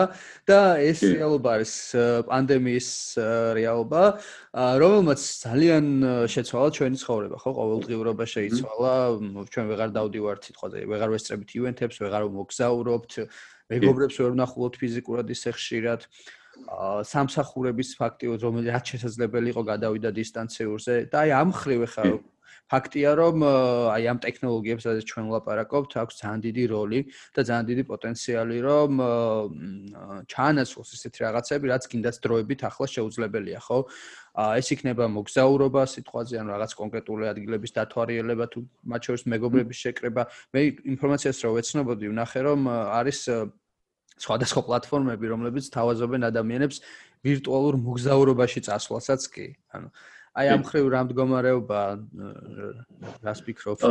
[0.50, 1.72] და ეს რეალობა არის
[2.26, 2.88] პანდემიის
[3.60, 4.02] რეალობა,
[4.82, 5.84] რომელმაც ძალიან
[6.32, 8.94] შეცვალა ჩვენი ცხოვრება, ხო, ყოველდღიურობა შეიცვალა,
[9.52, 13.12] ჩვენ ვეღარ დავდივართ სიტყვაზე, ვეღარ ვესწრებით ივენთებს, ვეღარ მოგზაურობთ,
[13.72, 16.06] მეგობრებს ვერ ვნახულობთ ფიზიკურად ისე ხშირად.
[17.06, 22.04] სამსახურების ფაქტი რომელიც შესაძლებელი იყო გადავიდა დისტანციურზე და აი ამ ხრივ ხა
[22.66, 23.36] ფაქტია რომ
[23.94, 27.00] აი ამ ტექნოლოგიებს სადაც ჩვენ ვლაპარაკობთ აქვს ძალიან დიდი როლი
[27.34, 28.90] და ძალიან დიდი პოტენციალი რომ
[30.26, 33.78] ჩაანაცვლოს ესეთი რაღაცები რაც კიდაც დროებით ახლა შეუძლებელია ხო?
[34.36, 40.22] ა ეს იქნება მოგზაურობა სიტყვაზე ან რაღაც კონკრეტული ადგილების დათვალიერება თუ მათ შორის მეგობრების შეკრება.
[40.52, 40.60] მე
[40.92, 43.18] ინფორმაციას რო ვეცნობოდი ვნახე რომ არის
[44.16, 46.76] სხვადასხვა პლატფორმები რომლებიც თავაზობენ ადამიანებს
[47.24, 49.88] ვირტუალურ მოგზაურობაში წასვლასაც კი ანუ
[50.36, 51.80] აი ამ ხრივ რა მდგომარეობა
[53.24, 53.84] რას ფიქრობ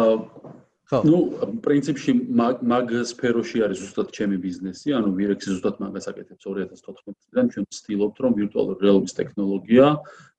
[0.85, 0.99] ხო.
[1.09, 1.17] ну
[1.65, 7.65] პრინციპში მაგ სფეროში არის ზუსტად ჩემი ბიზნესი ანუ ვირექსი ზუსტად მაგას აკეთებს 2014 წლიდან ჩვენ
[7.73, 9.87] ვცდილობთ რომ ვირტუალური რეალობის ტექნოლოგია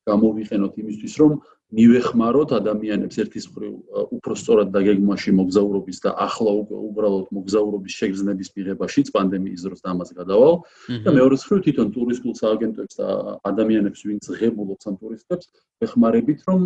[0.06, 1.32] გამოვიყენოთ იმისთვის, რომ
[1.74, 3.72] მივეხმაროთ ადამიანებს ერთის მხრივ
[4.14, 10.14] უფრო სწორად დაგეგმვაში მოგზაურობის და ახლა უკვე უბრალოდ მოგზაურობის შეგრძნების მიღებაშიც პანდემიის დროს და ამას
[10.14, 10.54] გადავალ
[11.02, 13.08] და მეორე მხრივ თვითონ ტურისტულ სააგენტოებს და
[13.50, 15.46] ადამიანებს ვინც ღებულობს ამ ტურისტებს
[15.82, 16.60] ვეხმარებით რომ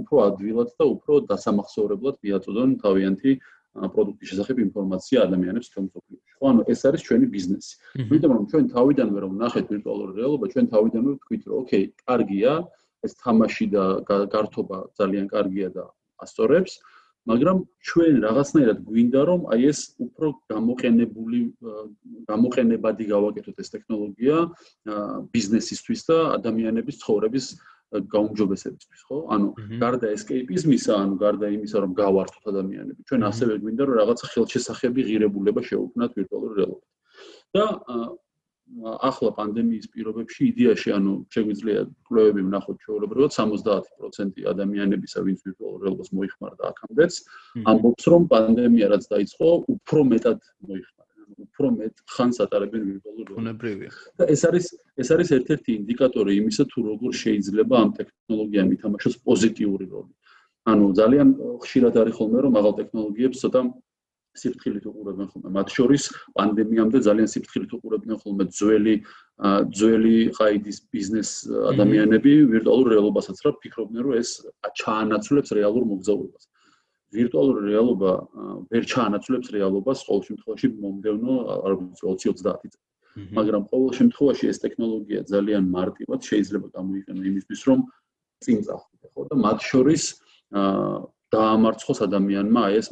[0.00, 3.32] უფრო ადვილად და უფრო დასამახსოვრებლად მიაწოდონ თავიანთი
[3.78, 6.32] პროდუქტის შესახებ ინფორმაცია ადამიანებს თქვენ მსოფლიოში.
[6.40, 7.72] ხო, ანუ ეს არის ჩვენი ბიზნესი.
[8.10, 12.52] ვიდრე რომ ჩვენ თავიდანვე რომ ნახეთ ვირტუალური რეალობა, ჩვენ თავიდანვე ვთქვით, რომ ოკეი, კარგია,
[13.06, 15.84] ეს თამაში და გართობა ძალიან კარგია და
[16.24, 16.72] ასწორებს,
[17.28, 21.40] მაგრამ ჩვენ რაღაცნაირად გვინდა რომ აი ეს უფრო გამოყენებული
[22.30, 24.36] გამოყენებადი გავაკეთოთ ეს ტექნოლოგია
[25.34, 27.46] ბიზნესისთვის და ადამიანების ცხოვრების
[27.88, 29.18] გაუმჯობესებისთვის, ხო?
[29.32, 29.46] ანუ
[29.80, 35.60] გარდა ესკეიპიზმისა, ანუ გარდა იმისა, რომ გავართოთ ადამიანები, ჩვენ ასევე გვინდა რომ რაღაც ხელშესახები ღირებულება
[35.68, 36.88] შევქმნათ ვირტუალურ რეალობად.
[37.56, 37.64] და
[39.08, 46.62] ახლა პანდემიის პირობებში იდეაში, ანუ შეგვიძლია კვლევები ვნახოთ ჩვეულებრივად 70% ადამიანებისა, ვინც ვირტუალურ რეალობას მოიხმარდა
[46.72, 47.12] აქამდეც,
[47.72, 50.96] ამბობს, რომ პანდემია რაც დაიწყო, უფრო მეტად მოიხმარდა.
[51.38, 53.40] უფრო მეტ ხანს ატარებენ ვირტუალურ რეალობას.
[53.42, 53.90] უნებრივია.
[54.18, 54.66] და ეს არის
[55.00, 60.12] ეს არის ერთ-ერთი ინდიკატორი იმისა, თუ როგორ შეიძლება ამ ტექნოლოგიამ ითამაშოს პოზიტიური როლი.
[60.68, 61.28] ანუ ძალიან
[61.64, 63.60] ხშირად არის ხოლმე რომ აღარ ტექნოლოგიებს ცოტა
[64.42, 65.48] სიფრთხილით უყურებენ ხოლმე.
[65.58, 66.02] მათ შორის
[66.38, 68.94] პანდემიამდე ძალიან სიფრთხილით უყურებდნენ ხოლმე ძველი
[69.78, 71.30] ძველი ყაიდის ბიზნეს
[71.72, 74.30] ადამიანები ვირტუალურ რეალობასაც რა ფიქრობდნენ რომ ეს
[74.82, 76.44] ჩაანაცვლებს რეალურ მოგზაურობას.
[77.16, 78.10] ვირტუალური რეალობა
[78.72, 81.34] ვერ ჩაანაცვლებს რეალობას ყოველ შემთხვევაში მომდევნო
[81.66, 82.84] არ ვიცი 20-30 წელი.
[83.34, 87.78] მაგრამ ყოველ შემთხვევაში ეს ტექნოლოგია ძალიან მარტივად შეიძლება გამოიყენო იმისთვის რომ
[88.44, 90.02] წინ წახვიდე ხო და მათ შორის
[90.58, 90.98] აა
[91.34, 92.88] დაამარცხოს ადამიანმა აი ეს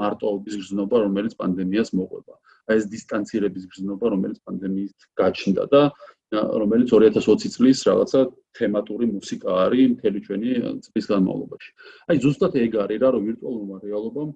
[0.00, 2.34] მარტოობის გზნობა რომელიც პანდემიას მოყვება.
[2.66, 5.82] აი ეს დისტანცირების გზნობა რომელიც პანდემიით გაჩნდა და
[6.34, 8.20] რომელიც 2020 წლის რაღაცა
[8.58, 10.50] თემატური მუსიკა არის მთელი ჩვენი
[10.82, 11.70] წლის განმავლობაში.
[12.10, 14.30] აი ზუსტად ეგ არის რა რომ ვირტუალურმა რეალობამ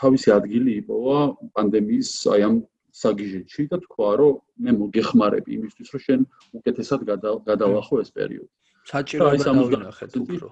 [0.00, 1.18] თავისი ადგილი იპოვა
[1.54, 2.56] პანდემიის აი ამ
[2.90, 4.34] საგიჟეთში და თქვა რომ
[4.66, 6.20] მე მოგეხმარები იმისთვის რომ შენ
[6.58, 7.00] უკეთესად
[7.46, 8.50] გადავახო ეს პერიოდი.
[8.90, 10.48] საჭიროება დავინახეთ უფრო.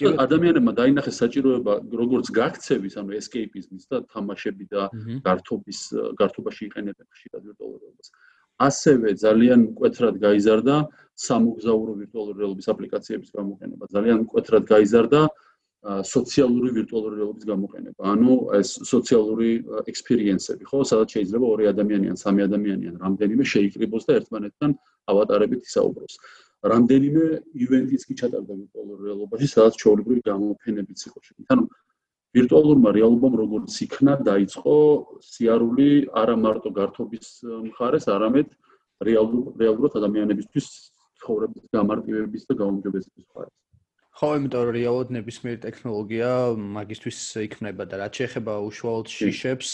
[0.00, 4.88] კი ადამიანებმა დაინახეს საჭიროება როგორც გაქცევის, ანუ escape-ის და თამაშები და
[5.28, 5.80] გართობის
[6.20, 8.08] გართობაში იყენებენ ხშირად ვირტუალურობას.
[8.60, 10.74] ასევე ძალიან მკვეთრად გაიზარდა
[11.16, 13.84] სამოგზაურო ვირტუალური რეალობის აპლიკაციების გამოყენება.
[13.94, 15.20] ძალიან მკვეთრად გაიზარდა
[16.04, 18.00] სოციალური ვირტუალური რეალობის გამოყენება.
[18.04, 24.04] ანუ ეს სოციალური ექსპერიენსები, ხო, სადაც შეიძლება ორი ადამიანი ან სამი ადამიანი ან რამდენიმე შეიკრიბოს
[24.04, 24.70] და ერთმანეთთან
[25.08, 26.14] ავატარებით ისაუბროს.
[26.60, 27.24] რამდენიმე
[27.64, 31.50] ივენტიც კი ჩატარდა ვირტუალურ რეალობაში, სადაც ჩაოლებრივი გამოფენებიც იყო შეიძლება.
[31.56, 31.64] ანუ
[32.36, 34.76] ვირტუალურმა რეალობამ როგორც იქნა, დაიწყო
[35.30, 35.88] სიარული
[36.20, 37.28] არა მარტო გართობის
[37.70, 38.48] მხარეს, არამედ
[39.08, 40.66] რეალურად ადამიანებისთვის
[41.20, 43.56] ცხოვრების გამარტივების და გაუმჯობესების მხარეს.
[44.20, 46.30] ხო, იმიტომ რომ რეალოდ ნებისმიერი ტექნოლოგია
[46.76, 49.70] მაგისთვის იქმნება და რაც შეეხება უშუალოდ შიშებს,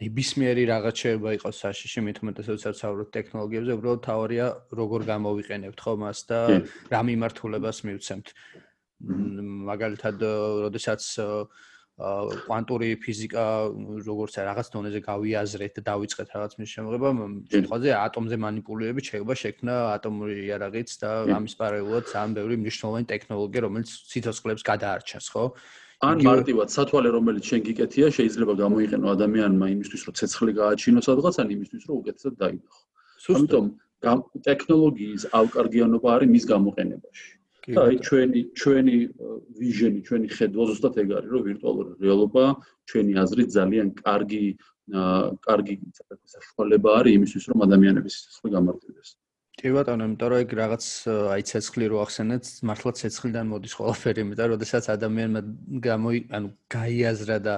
[0.00, 4.46] ნებისმიერი რაღაც შეიძლება იყოს საშიში, მით უმეტესად საუბრობთ ტექნოლოგიებზე, უბრალოდ თავარია
[4.80, 6.40] როგორ გამოვიყენებთ ხო მას და
[6.88, 8.26] რა მიმართულებას მივცემთ.
[9.68, 10.24] მაგალითად,
[10.64, 11.02] როდესაც
[11.96, 13.44] კვანტური ფიზიკა
[14.04, 17.12] როგორც რაღაც დონეზე გავიაზრეთ და დავიწყეთ რაღაც მის შემოღება
[17.54, 23.88] შემთხვევაზე ატომზე манипуლირები შეიძლება შექმნა ატომური იარაღიც და ამის პარალელურად ძალიან ბევრი მნიშვნელოვანი ტექნოლოგია რომელიც
[24.12, 25.44] სიცოცხლებს გადაარჩენს ხო
[26.04, 31.48] ან მარტივად სათვალე რომელიც შენ გიკეთია შეიძლება გამოიყენო ადამიანმა იმისთვის რომ ცეცხლი გააჩინოს სადღაც ან
[31.56, 32.80] იმისთვის რომ უკეთესად დაიდახო.
[33.36, 33.66] ამიტომ
[34.44, 37.35] ტექნოლოგიის ავკარგიანობა არის მის გამოყენებაში.
[37.74, 38.96] და აი ჩვენი ჩვენი
[39.58, 42.44] ვიჟენი, ჩვენი ხედვა ზუსტად ეგ არის, რომ ვირტუალური რეალობა
[42.86, 44.44] ჩვენი აზრით ძალიან კარგი
[44.86, 45.74] კარგი
[46.30, 49.08] საშუალება არის იმისთვის, რომ ადამიანების სიცოცხლე გამარტივდეს.
[49.56, 50.84] კი ბატონო, იმიტომ რომ ეგ რაღაც
[51.32, 55.40] აი ცეცხლი რო ახსენეთ, მართლა ცეცხლიდან მოდის ყველაფერი, იმიტომ რომ შესაძ ადამიანმა
[55.80, 57.54] გამოი, ანუ გაიაზრა და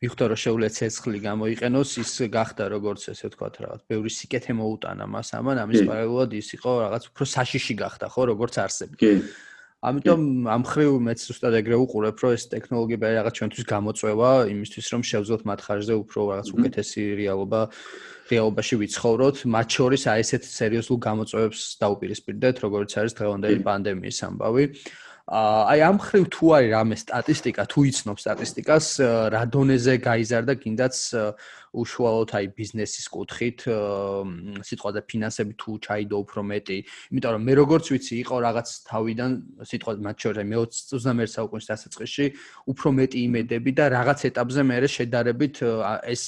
[0.00, 5.28] მიხვდა რომ შეუძლია ცეცხლი გამოიყენოს, ის გახდა როგორც ესე ვთქვათ რაღაც, ბევრი სიკეთე მოუტანა მას
[5.36, 8.96] ამან, ამის პარალელურად ის იყო რაღაც უფრო საშიში გახდა, ხო, როგორც არსები.
[8.96, 9.12] კი.
[9.82, 14.86] ამიტომ ამ ხრივ მეც ზუსტად ეგრე უყურებ, რომ ეს ტექნოლოგიები არის რაღაც ჩვენთვის გამოწვევა იმისთვის,
[14.94, 17.60] რომ შევძლოთ მათ ხარჯზე უფრო რაღაც უკეთესი რეალობა
[18.30, 24.64] რეალობაში ვიცხოვროთ, მათ შორის აი ესეთ სერიოზულ გამოწვევებს დაუპირისპირდეთ, როგორც არის დღევანდელი პანდემიის ამბავი.
[25.30, 28.86] აი ამ ხრივ თუ არის რამე სტატისტიკა, თუ იცნობ სტატისტიკას,
[29.30, 30.94] რა დონეზე გაიზარდა კიდაც
[31.72, 33.58] უშუალოდ აი ბიზნესის კუთხით,
[34.66, 36.78] სიტყვა და ფინანსები თუ ჩაიდო უფრო მეტი,
[37.14, 39.30] იმიტომ რომ მე როგორც ვიცი, იყო რაღაც თავიდან
[39.62, 42.26] სიტყვა მათ შორის მე 21 საუკუნის დასაწყისში
[42.66, 45.54] უფრო მეტი იმედები და რაღაც ეტაპზე მე შედარებით
[46.10, 46.24] ეს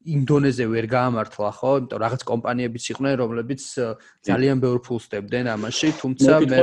[0.00, 1.72] ინდონეზე ვერ გაამართლა ხო?
[1.80, 3.62] იმიტომ რაღაც კომპანიებიც იყვნენ, რომლებიც
[4.24, 6.60] ძალიან ბევრ ფულს დებდნენ ამაში, თუმცა მე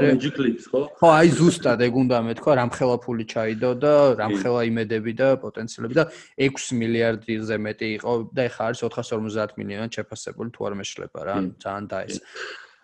[0.65, 0.82] ხო?
[0.97, 6.06] ხო, აი ზუსტად ეგ უნდა მეთქვა, რამხელა ფული ჩაიდო და რამხელა იმედები და პოტენციალები და
[6.50, 11.86] 6 მილიარდზე მეტი იყო და ეხა არის 450 მილიონი შეფასებული თუ არ მეშლება რა, ძალიან
[11.93, 12.17] დაეს.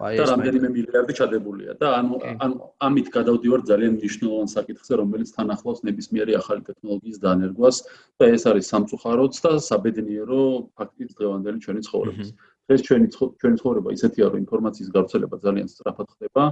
[0.08, 2.56] აი ეს რამდენიმე მილიარდი ჩადებულია და ანუ ანუ
[2.88, 7.78] ამით გადავდივარ ძალიან მნიშვნელოვან საკითხზე რომელიც თან ახლავს ნებისმიერი ახალი ტექნოლოგიის დანერგვას
[8.20, 10.42] და ეს არის სამწუხაროც და საბედნიერო
[10.80, 12.30] ფაქტიც დღევანდელი ჩვენი ცხოვრების
[12.72, 16.44] ეს ჩვენი ჩვენი ცხოვრება ისეთია რომ ინფორმაციის გავრცელება ძალიან სწრაფად ხდება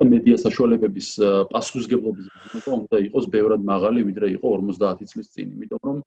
[0.00, 1.08] და მედია საშუალებების
[1.52, 5.46] პასუხისგებლობის დონე უნდა იყოს ბევრად მაღალი ვიდრე იყო 50 წლის წინ.
[5.54, 5.98] იმიტომ რომ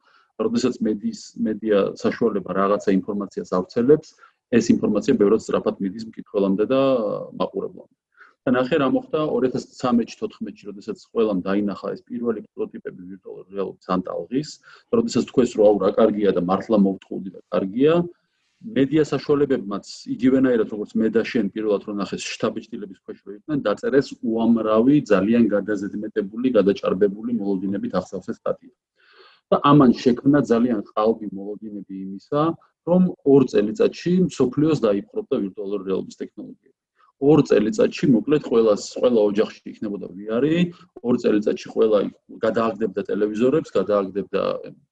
[0.44, 4.08] როდესაც მედიის მედია საშუალება რაღაცა ინფორმაციას ავრცელებს
[4.54, 6.82] ეს ინფორმაცია ბევრად სწრაფად მიდის მკითხველამდე და
[7.42, 7.96] მაყურებლამდე.
[8.44, 14.50] და ნახე რა მოხდა 2013-14-ში, როდესაც ყველამ დაინახა ეს პირველი პროტოტიპები ვირტუალურ რეალობის ანტალღის,
[14.92, 17.94] როდესაც თქვენს რო აუ რა კარგია და მართლა მოვთხოვდი და კარგია,
[18.63, 19.86] მედია საშუალებებმაც
[20.16, 25.44] იგივენაირად როგორც მე და შენ პირველად რო ნახეს შტაბიჭდილების ქვეშ რო იყვნენ, დაწერეს უამრავი ძალიან
[25.56, 28.76] გადაზედმეტებული, გადაჭარბებული მოლოდინებით აღსავსე სტატია.
[29.52, 32.42] და ამან შექმნა ძალიან ყალბი მოლოდინები იმისა,
[32.89, 36.74] რომ ორ წელიწადში სოფლიოს დაიპყრობდა ვირტუალური რეალობის ტექნოლოგიები.
[37.24, 40.46] ორ წელიწადში მოკლედ ყოველას ყველა ოჯახში იქნებოდა VR,
[41.08, 42.00] ორ წელიწადში ყველა
[42.43, 44.41] გადააგდებდა ტელევიზორებს, გადააგდებდა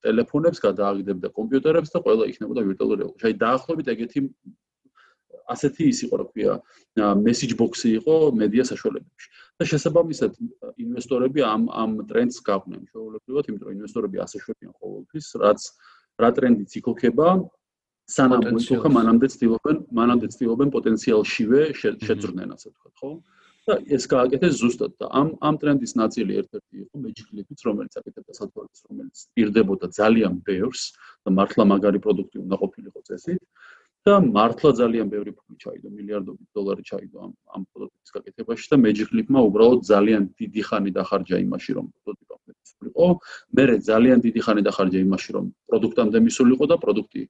[0.05, 3.19] ტელეფონებს, გადააგდებდა კომპიუტერებს და ყველა იქნებოდა ვირტუალური რეალობა.
[3.27, 4.19] აი დაახლოებით ეგეთი
[5.51, 6.53] ასეთი ის იყო, რა ქვია,
[7.19, 9.27] message box-ი იყო მედია საშუალებებში.
[9.59, 10.31] და შესაბამისად
[10.81, 15.61] ინვესტორები ამ ამ ტრენდს გაყვნენ შეუულებრივად, იმიტომ რომ ინვესტორები ასე შვებიან ყოველთვის, რაც
[16.21, 17.27] რა ტრენდიც იქოქება,
[18.15, 23.11] სანამ მოიქოქა მანამდე ცდილობენ მანამდე ცდილობენ პოტენციალშივე შეძრნენ ასე ვთქვათ ხო?
[23.69, 28.79] და ეს გააკეთეს ზუსტად და ამ ამ ტრენდის ნაწილი ერთ-ერთი იყო მეჯიკლიფიც რომელიც აკეთებდა სათვალის
[28.89, 30.83] რომელიც პირდებოდა ძალიან ბევრს
[31.25, 33.41] და მართლა მაგარი პროდუქტი უნდა ყოფილიყო წესით.
[34.01, 39.39] და მართლა ძალიან ბევრი ფული ჩაიდო, მილიარდობით დოლარი ჩაიდო ამ ამ პროდუქტის გაკეთებაში და Magic-მა
[39.49, 43.07] უბრალოდ ძალიან დიდი ხანი დახარჯა იმაში, რომ პროდუქტამდე მისულიყო.
[43.57, 47.21] მე ძალიან დიდი ხანი დახარჯა იმაში, რომ პროდუქტამდე მისულიყო და პროდუქტი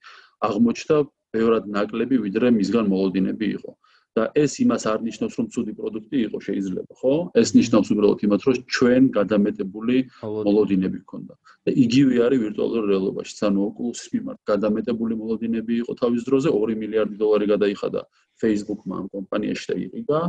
[0.48, 0.98] აღმოჩნდა
[1.36, 3.72] ბევრად ნაკლები, ვიდრე მისგან მოლოდინები იყო.
[4.12, 7.14] და ეს იმას არ ნიშნავს, რომ ცუდი პროდუქტი იყო შეიძლება, ხო?
[7.42, 11.34] ეს ნიშნავს უბრალოდ იმას, რომ ჩვენ გადამეტებული მოლოდინები გქონდა.
[11.64, 17.16] და იგივე არის ვირტუალურ რეალობაში, ანუ Oculus-ის მიმართ გადამეტებული მოლოდინები იყო თავის დროზე 2 მილიარდი
[17.24, 18.02] დოლარი გადაიხადა
[18.42, 20.20] Facebook-მა ამ კომპანიაში და იყიდა.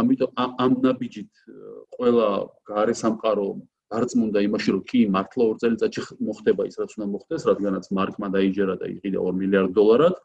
[0.00, 1.32] ამიტომ ამ ნაბიჯით
[1.96, 2.28] ყველა
[2.68, 3.48] გარე სამყარო
[3.98, 8.74] არწმუნდა იმაში, რომ კი მართლა 2 წელიწადში მოხდება ის, რაც უნდა მოხდეს, რადგანაც მარკმა დაიჯერა
[8.80, 10.16] და იყიდა 2 მილიარდ დოლარად.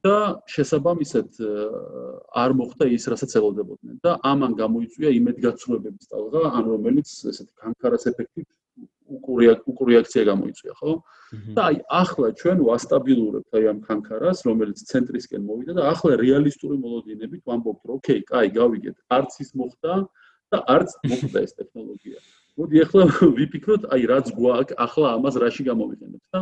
[0.00, 1.28] და შესაბამისად
[2.42, 8.48] არ მოხდა ის, რასაც ელოდებოდნენ და ამან გამოიწვია იმედგაცრუებების ტალღა, ან რომელიც ესეთი კანკარას ეფექტით
[9.68, 10.92] უკურიაქცია გამოიწვია, ხო?
[11.56, 17.42] და აი ახლა ჩვენ ვასტაბილურებთ აი ამ კანკარას, რომელიც ცენტრისკენ მოვიდა და ახლა რეალისტური მოლოდინებით
[17.44, 19.92] ვამბობთ, რომ ოკეი, კაი, გავიგეთ, არც ის მოხდა
[20.52, 22.18] და არც მოხდა ეს ტექნოლოგია.
[22.60, 23.04] მოდი ახლა
[23.38, 26.40] ვიფიქროთ, აი რაც გვაქვს, ახლა ამას რაში გამოვიყენებთ და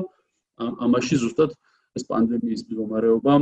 [0.87, 1.55] ამაში ზუსტად
[1.99, 3.35] ეს პანდემიის მდგომარეობა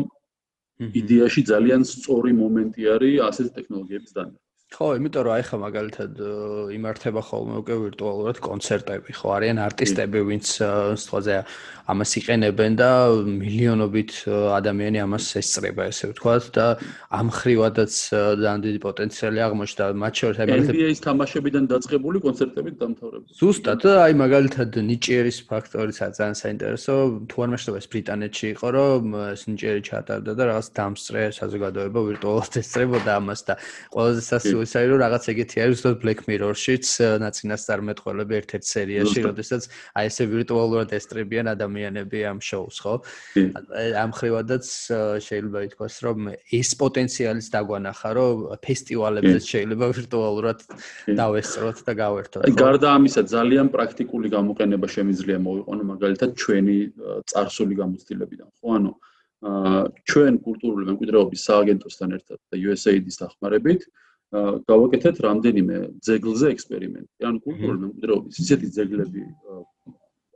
[1.01, 4.48] იდეაში ძალიან სწორი მომენტი არის ასეთ ტექნოლოგიების დანერგვა.
[4.69, 6.19] ხო, იმიტომ რომ აი ხა მაგალითად
[6.77, 10.47] იმართება ხოლმე უკვე ვირტუალურად კონცერტები, ხო, არიან არტისტები, ვინც
[11.01, 11.37] სწორზე
[11.89, 12.91] ამას იყენებენ და
[13.25, 16.67] მილიონობით ადამიანი ამას ესწრება, ესე ვთქვათ და
[17.17, 19.85] ამ ხრივადაც ძალიან დიდი პოტენციალი აღმოჩნდა.
[20.05, 23.33] მათ შორის აი მაგალითად NBA-ის თამაშებიდან დაწყებული კონცერტებით დამთავრებული.
[23.41, 29.03] ზუსტად, აი მაგალითად ნიჭიერის ფაქტორიცაა ძალიან საინტერესო, თუ არ მეშობა ეს ბრიტანეთში იყო, რომ
[29.33, 33.55] ეს ნიჭიერი ჩატარდა და რაღაც დამსწრე საზოგადოება ვირტუალურად ესწრებოდა ამას და
[33.97, 36.87] ყველაზე სასი ის არის რომ რაღაც ეგეთი არის უბრალოდ Black Mirror-შიც
[37.23, 39.63] ნაცინას წარმეთყოლები ერთ-ერთ სერიაში, როდესაც
[39.99, 42.95] აი ესე ვირტუალურად ესტრებიან ადამიანები ამ შოუს, ხო?
[44.05, 44.65] ამ ხრივადაც
[45.29, 46.19] შეიძლება ითქვას, რომ
[46.61, 50.59] ეს პოტენციალის დაგვანახა, რომ ფესტივალებზეც შეიძლება ვირტუალურად
[51.19, 52.43] დავესწროთ და გავერთოთ.
[52.49, 56.79] აი გარდა ამისა, ძალიან პრაქტიკული გამოყენება შემიძლია მოვიყო, მაგალითად ჩვენი
[57.29, 58.69] წარსული გამოცდილებიდან, ხო?
[58.79, 58.93] ანუ
[59.39, 63.85] აა ჩვენ კულტურული მემკვიდრეობის სააგენტოსთან ერთად და USAID-ის დახმარებით
[64.33, 67.13] გავაკეთეთ რამდენიმე ძეგლზე ექსპერიმენტი.
[67.25, 69.23] ანუ კულტურული მემკვიდრეობის ისეთი ძეგლები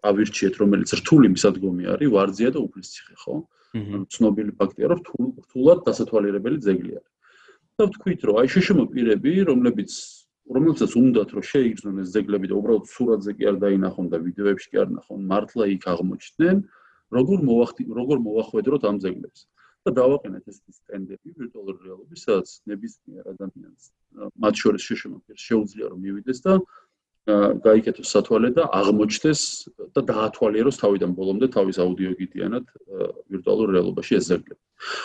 [0.02, 3.35] ავირჩიეთ, რომელიც რთული მისადგომი არის, ვარძია და უფლისციხე, ხო?
[3.76, 7.12] ანუ ცნობილი ფაქტია, რომ რთულ რთულად დასათვალიერებელი ძეგლი არის.
[7.78, 9.90] და ვთქვით, რომ აი შეშმო პირები, რომლებიც
[10.52, 14.76] რომელსაც უნდათ რომ შეიგრძნონ ეს ძეგლები და უბრალოდ სურათზე კი არ დაინახონ და ვიდეოებში კი
[14.83, 16.57] არ ნახონ, მართლა იქ აღმოჩნდნენ,
[17.16, 19.40] როგორ მოვახდი, როგორ მოვახვედროთ ამ ძეგლებს.
[19.87, 23.85] და დავაყენეთ ეს სტენდები ვირტუალური რეალობის, სადაც ნებისმიერ ადამიანს
[24.42, 26.55] მათ შორის შეშმოქმნეს შეუძლია რომ მივიდეს და
[27.62, 29.40] გაიკეთოს სათვალე და აღმოჩნდეს
[29.95, 32.64] და დაათვალიეროს თავიდან ბოლომდე თავის აუდიო გიდიანად
[33.31, 34.62] ვირტუალურ რეალობაში ეს ზერგლები.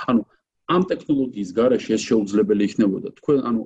[0.09, 0.21] ანუ
[0.67, 3.07] ამ ტექნოლოგიის გარეშე ეს შეუძლებელი იქნებოდა.
[3.21, 3.61] თქვენ ანუ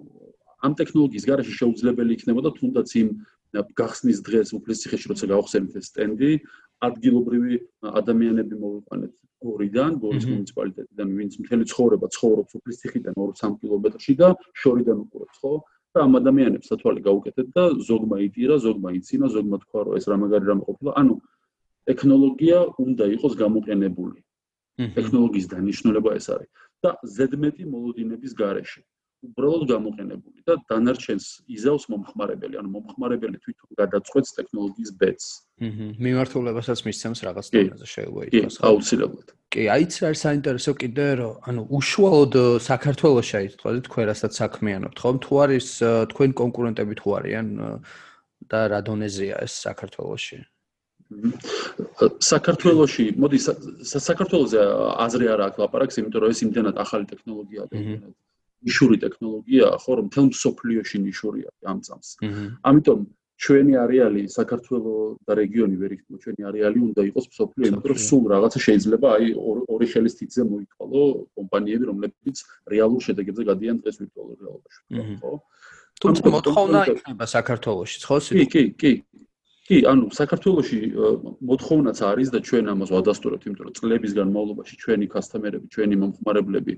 [0.67, 3.07] ამ ტექნოლოგიის გარეშე შეუძლებელი იქნებოდა თუნდაც იმ
[3.79, 6.31] გახსნის დღეს უფლის ციხეში როცა გავხსენეთ ეს სტენდი,
[6.87, 7.57] ადგილობრივი
[8.01, 14.29] ადამიანები მოვიყვანეთ გორიდან, გორის მუნიციპალიტეტიდან, ვინც მთელი ცხოვრება ცხოვრობს უფლის ციხიდან 2-3 კილომეტრში და
[14.61, 15.53] შორიდან უყურებს, ხო?
[15.91, 20.17] და ამ ადამიანებს სათვალე გაუკეთეთ და ზოგმა იტირა, ზოგმა იცინა, ზოგმა თქვა რომ ეს რა
[20.23, 20.91] მაგარი რამე ყოფილა.
[21.01, 21.15] ანუ
[21.89, 24.19] ტექნოლოგია უნდა იყოს გამოყენებული.
[24.97, 26.49] ტექნოლოგიის დანიშნულება ეს არის
[26.81, 28.81] და ზედმეტი მოლოდინების გარეშე.
[29.21, 35.25] უბრალოდ გამოყენებული და დანარჩენს იზავს მომხმარებელი, ანუ მომხმარებელი თვითონ გადაწყვეტს ტექნოლოგიის ბედს.
[35.61, 35.87] აჰა.
[36.05, 38.55] მიმართულებასაც მისცემს რაღაც დონეზე შეიძლება ითქვას.
[38.57, 39.27] კი, აუცილებლად.
[39.53, 42.33] კი, აიც არის საინტერესო კიდე რომ ანუ უშუალოდ
[42.65, 45.17] საქართველოსში აი თქვა თქვენ რასაც საქმიანობთ, ხომ?
[45.21, 45.67] თუ არის
[46.11, 47.47] თქვენ კონკურენტები თუ არიან
[48.49, 50.39] და რა დონეზეა ეს საქართველოსში?
[52.31, 53.37] საქართველოსში, მოდი
[53.99, 54.59] საქართველოსზე
[55.05, 58.13] აზრი არ აქვს ლაპარაკს, იმიტომ რომ ეს იმდენად ახალი ტექნოლოგიაა და იმდენად
[58.67, 62.07] ნიშური ტექნოლოგიაა, ხო, რომ თელ მსოფლიოში ნიშურია ამ წამს.
[62.69, 62.99] ამიტომ
[63.41, 68.23] ჩვენი არეალი საქართველოს და რეგიონი ვერ იქნება, ჩვენი არეალი უნდა იყოს მსოფლიო, იმიტომ რომ სულ
[68.33, 69.25] რაღაცა შეიძლება აი
[69.73, 71.01] ორი ხელის თითზე მოითვალო
[71.37, 72.37] კომპანიები, რომლებიც
[72.73, 74.79] რეალურ შედეგებზე გადიან დღეს ვირტუალურ რეალობაში,
[75.21, 75.31] ხო?
[76.01, 78.15] თუმცა მოთხოვნა იქნება საქართველოსში, ხო?
[78.29, 78.93] კი, კი, კი.
[79.71, 80.77] კი, ანუ საქართველოში
[81.47, 86.73] მოთხოვნაც არის და ჩვენ ამას ვადასტურებთ, იმიტომ რომ წლების განმავლობაში ჩვენი კასტომერები, ჩვენი მომხმარებლები,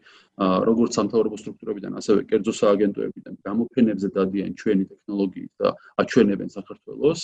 [0.69, 5.69] როგორც სამთავრობო სტრუქტურებიდან, ასევე კერძო სააგენტოებიდან გამოფენებზე დადიან ჩვენი ტექნოლოგიით და
[6.05, 7.21] აჩვენებენ საქართველოს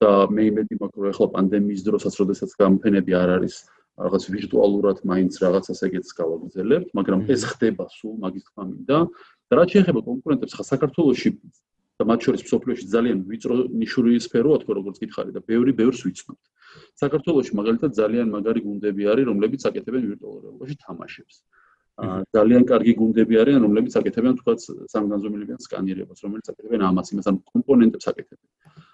[0.00, 3.54] და მე იმედი მაქვს, რომ ახლა პანდემიის დროსაც, როდესაც გამოფენები არ არის
[4.00, 8.98] რაღაც ვირტუალურად მაინც რაღაცას ეგეთს გავაგრძელებთ, მაგრამ ეს ხდება სულ მაგის თქმა მინდა.
[9.50, 11.30] და რაც შეეხება კონკურენტებს, ხა საქართველოში
[12.00, 16.44] და მათ შორის მსოფლიოში ძალიან ვიწრო ნიშური სფეროა თქო როგორც გითხარი და ბევრი ბევრს ვიცნობთ.
[16.96, 21.34] საქართველოში მაგალითად ძალიან მაგარი გუნდები არის, რომლებიც აკეთებენ ვირტუალურ რეალობაში თამაშებს.
[22.00, 24.54] აა ძალიან კარგი გუნდები არიან, რომლებიც აკეთებენ თქვა
[24.94, 28.48] სამგანზომილებიან სკანირებას, რომელიც აკეთებენ ამას, იმას ან კომპონენტებს აკეთებენ.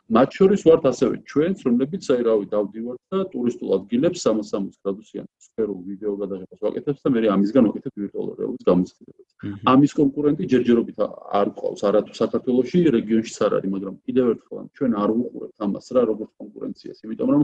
[0.06, 5.80] მათ შორის ვართ ასევე ჩვენც, რომლებიც აი რავი დავდივართ და ტურისტულ ადგილებს 360 გრადუსიან სფერულ
[5.86, 9.30] ვიდეო გადაღებას ვაკეთებთ და მე ამისგან ვაკეთებ ვირტუალურ რეალობის გამოცდილებას.
[9.66, 10.98] ამის კონკურენტი ჯერჯერობით
[11.40, 16.02] არ ყავს, არათუ საქართველოსში, რეგიონშიც არ არის, მაგრამ კიდევ ერთხელ ჩვენ არ ვუყურებთ ამას რა
[16.06, 17.42] როგორც კონკურენციას, იმიტომ რომ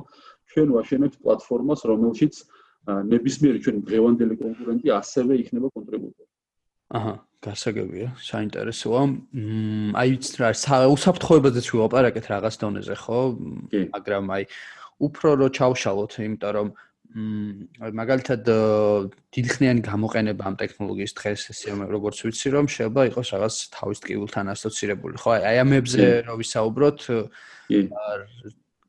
[0.55, 2.35] ჩვენ ვაშენებთ პლატფორმას, რომელშიც
[2.83, 6.31] ნებისმიერი ჩვენი დღევანდელი კონკურენტი ასევე იქნება კონტრიბუტორი.
[6.93, 7.15] აჰა,
[7.47, 9.03] გასაგებია, საინტერესოა.
[9.33, 10.49] მმ, აი ვიცით რა,
[10.93, 13.19] უსაფრთხოებაზეც ვიყარაკეთ რაღაც დონეზე, ხო?
[13.95, 14.43] მაგრამ აი
[15.07, 16.69] უფრო რო ჩავშალოთ, იმიტომ რომ
[17.13, 18.43] მმ, მაგალითად
[19.33, 25.17] დიდხნიანი გამოყენება ამ ტექნოლოგიის დღეს ესე როგორც ვიცი რომ შეიძლება იყოს რაღაც თავის ტკივილთან ასოცირებული,
[25.23, 25.31] ხო?
[25.39, 27.01] აი ამებზე რო ვისაუბროთ,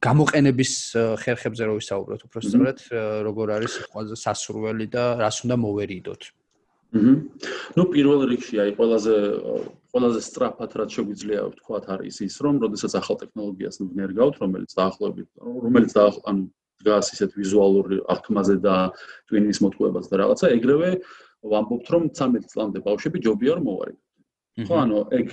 [0.03, 0.71] გამოყენების
[1.23, 2.79] ხერხებზე რო ვისაუბროთ, უფრო სწორად,
[3.27, 6.21] როგორ არის ყველაზე სასურველი და რას უნდა მოვერიდოთ?
[6.93, 7.13] აჰა.
[7.73, 9.13] ну პირველ რიგში აი ყველაზე
[9.93, 15.91] ყველაზე სწრაფად რაც შეგვიძლია ვთქვათ არის ის რომ როდესაც ახალ ტექნოლოგიას ვნერგავთ რომელიც დაახლოებით რომელიც
[15.97, 16.43] ანუ
[16.83, 18.75] დგას ისეთ ვიზუალური აღქმაზე და
[19.29, 20.89] ტვინის მოთხოვებას და რაღაცა ეგრევე
[21.49, 24.12] ვამბობთ რომ 13 წლამდე ბავშვები ჯობია რომ მოვარიდოთ.
[24.53, 25.27] ხო ანუ ეგ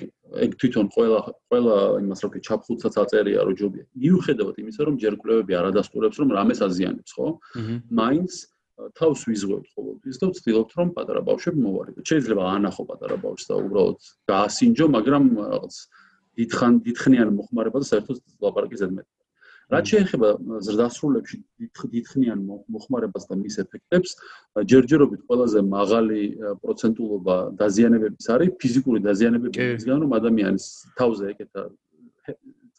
[0.44, 1.18] ეგ თვითონ ყველა
[1.52, 3.84] ყველა იმას როქე ჩაფხუცაც აწერია რომ ჯობია.
[4.00, 7.26] მიუხედავად იმისა რომ ჯერ კვლევები არ ადასტურებს რომ რამეს აზიანებს, ხო?
[8.00, 8.32] მაინც
[8.96, 12.04] თავს ვიზღვევთ ყოველთვის და ვცდილობთ რომ პატარა ბავშვები მოვარიდოთ.
[12.10, 13.98] შეიძლება ანახო პატარა ბავშვს და უბრალოდ
[14.30, 15.74] გაასინჯო, მაგრამ რაღაც
[16.40, 19.19] დიდხან დიდხნიან მოხმარებას საერთოდ ლაპარაკი ზედმეტი.
[19.70, 20.28] რაც შეეხება
[20.66, 21.36] ზრდასრულებში
[21.94, 22.40] დიდხნიან
[22.74, 24.16] მოხმარებას და მის ეფექტებს,
[24.72, 26.20] ჯერჯერობით ყველაზე მაღალი
[26.62, 30.66] პროცენტულობა დაზიანებების არის ფიზიკური დაზიანებებისგან, რომ ადამიანის
[30.98, 31.62] თავზე ეკეთა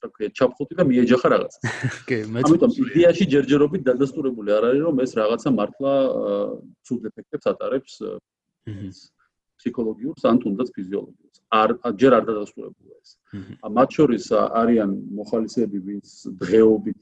[0.02, 1.60] თქვი ჩაფხუტი და მიეჯახა რაღაცა.
[2.10, 2.44] კი, მეც.
[2.50, 5.94] ამიტომ იდეაში ჯერჯერობით დადასტურებული არ არის რომ ეს რაღაცა მართლა
[6.86, 7.94] ცუდ ეფექტებს ატარებს
[9.62, 11.38] ფსიქოლოგიურს ან თუნდაც ფიზიოლოგიურს.
[11.62, 11.70] არ
[12.02, 13.10] ჯერ არ დადასტურებულა ეს.
[13.78, 16.08] მათ შორის არიან მოხალისეები, ვინც
[16.42, 17.02] დღეობით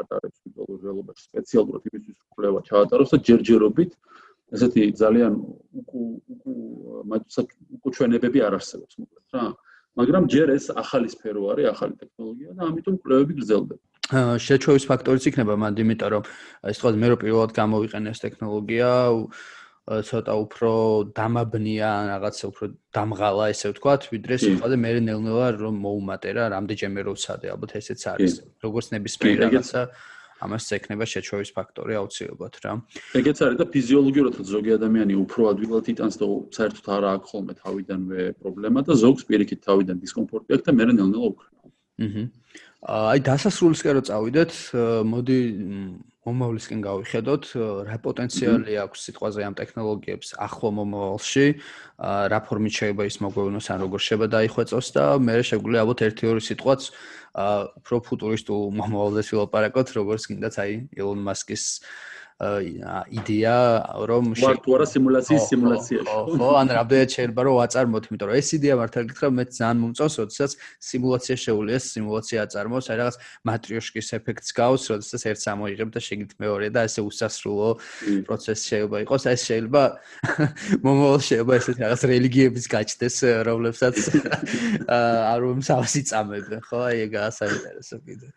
[0.00, 3.92] ატარებს ფიზიოლოგიურ რეალობაში სპეციალურად იმისთვის კვლევა ჩაატაროს და ჯერჯერობით
[4.54, 5.32] ესეთი ძალიან
[5.80, 6.00] უკუ
[6.32, 6.52] უკუ
[7.10, 7.42] მაგისა
[7.76, 9.44] უკუჩვენებები არ არსებობს მოკლედ რა.
[9.96, 13.84] მაგრამ ჯერ ეს ახალი სფერო არის, ახალი ტექნოლოგია და ამიტომ კვლევები გრძელდება.
[14.46, 16.22] შეჩოვის ფაქტორიც იქნება მანდ, იმიტომ რომ
[16.70, 18.90] ეს თქვა მე რო პირველად გამოვიყენე ეს ტექნოლოგია,
[19.86, 20.70] ცოტა უფრო
[21.14, 27.12] დამაბნია, რაღაცა უფრო დამღალა, ესე ვთქვათ, ვიდრე სიტყვაზე მე ნელ-ნელა რომ მოუმატე რა, რამდენჯერმე რო
[27.14, 28.32] ვცადე, ალბათ ესეც არის.
[28.66, 29.80] როგორც ნებისმიერ რაღაცა
[30.36, 32.72] ამას წექნება შეჩოვის ფაქტორი აუცილებლად რა.
[33.16, 38.20] ეგეც არის და ფიზიოლოგიურად ზოგი ადამიანი უფრო ადვილად იტანს და საერთოდ არ აქვს ხოლმე თავიდანვე
[38.42, 41.48] პრობლემა და ზოგს პირიქით თავიდან დისკომფორტი აქვს და მე ნელ-ნელა უკრა.
[42.04, 42.22] აჰა.
[42.86, 44.52] აი დასასრულისკენ რო წავიდეთ,
[45.08, 45.38] მოდი
[46.26, 47.44] მომავლისკენ გავიხედოთ,
[47.86, 51.46] რა პოტენციალი აქვს სიტყვაზე ამ ტექნოლოგიებს ახლო მომავალში,
[52.32, 56.80] რა ფორმით შეიძლება ის მოგვევნოს ან როგორ შეიძლება დაიხვეწოს და მე შეგვიძლია ალბათ ერთი-ორი სიტყვაც
[57.78, 61.64] უფრო ფუტურისტულ მომავალზე ვილაპარაკოთ, როგორც კიდაც აი ილონ მასკის
[62.36, 63.56] იდეა
[64.08, 68.50] რომ ვარ თუ არა სიმულაციის სიმულაციაში ხო ან რამდენად შეიძლება რომ აწარმოოთ იმიტომ რომ ეს
[68.60, 70.50] იდეა მართალი გითხრა მე ძალიან მომწონს როდესაც
[70.88, 73.16] სიმულაცია შეუძლია სიმულაცია აწარმოოს აი რაღაც
[73.48, 77.70] მატრიოშკის ეფექტს გავს როდესაც ერთს ამოიღებ და შეგით მეორე და ესე უსასრულო
[78.28, 79.22] პროცესი შეიძლება იყოს.
[79.32, 79.82] ეს შეიძლება
[80.84, 83.16] მომავალ შეიძლება ესეთ რაღაც რელიგიების გაჩნდეს
[83.48, 83.96] რომლებსაც
[84.92, 86.78] არ უმსავსი წამებენ ხო?
[86.84, 88.28] აი ეგაა საინტერესო კიდე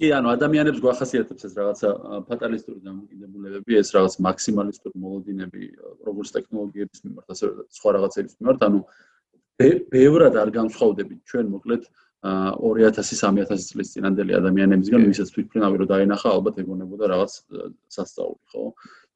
[0.00, 1.88] კი, ანუ ადამიანებს გვახასიათებს ეს რაღაცა
[2.28, 5.62] ფატალისტური დამოკიდებულებები, ეს რაღაც მაქსიმალისტური მოლოდინები,
[6.08, 8.80] როგორც ტექნოლოგიების მიმართ, ასე სხვა რაღაცების მიმართ, ანუ
[9.92, 11.82] ბევრად არ განსხვავდებით ჩვენ მოკლედ
[12.20, 17.32] 2000-3000 წლის წინანდელი ადამიანებისგან, ვისაც თვითფრინავი რო დაინახა, ალბათ ეგონებოდა რაღაც
[17.96, 18.64] სასწაული, ხო?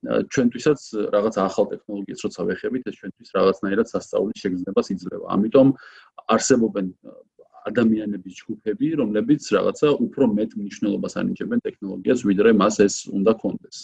[0.04, 0.80] ჩვენთვისაც
[1.16, 5.26] რაღაც ახალ ტექნოლოგიას როცა ვეხებით, ეს ჩვენთვის რაღაცნაირად სასწაულის შეგრძნებას იძლევა.
[5.36, 5.68] ამიტომ
[6.34, 6.86] არსებობენ
[7.70, 13.76] ადამიანების ჯგუფები, რომლებიც რაღაცა უფრო მეტ მნიშვნელობას ანიჭებენ ტექნოლოგიას, ვიდრე მას ეს უნდა კონდეს.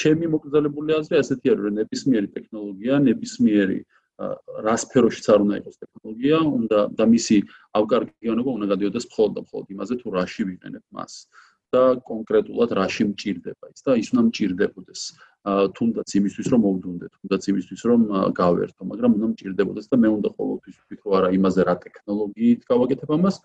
[0.00, 3.78] ჩემი მოკრძალებული აზრი ასეთი არის, რომ ნებისმიერი ტექნოლოგია, ნებისმიერი
[4.66, 7.36] რა სფეროშიც არ უნდა იყოს ტექნოლოგია, უნდა და მისი
[7.80, 11.12] ავკარგიანობა უნდა გადიოდეს მხოლოდ და მხოლოდ იმაზე, თუ რაში ვიყენებ მას
[11.74, 15.02] და კონკრეტულად რაში მჭირდება ის და ის უნდა მჭირდებოდეს.
[15.76, 18.00] თუნდაც იმისთვის რომ მოვდუნდეთ, თუნდაც იმისთვის რომ
[18.40, 23.36] გავერთო, მაგრამ უნდა მჭირდებოდეს და მე უნდა ყოველთვის ვფიქრო არა იმაზე რა ტექნოლოგიით გავაკეთებ ამას,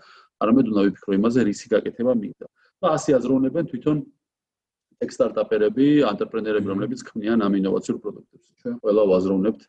[0.43, 2.47] არამედ უნდა ვიფიქრო იმაზე რისი გაკეთება მინდა.
[2.81, 3.97] და ასე აზროვნებენ თვითონ
[4.99, 8.47] ტექსტარტაპერები, ანტრეპრენერები, რომლებიც ქმნიან ამ ინოვაციურ პროდუქტებს.
[8.59, 9.61] ჩვენ ყველა ვაზროვნებთ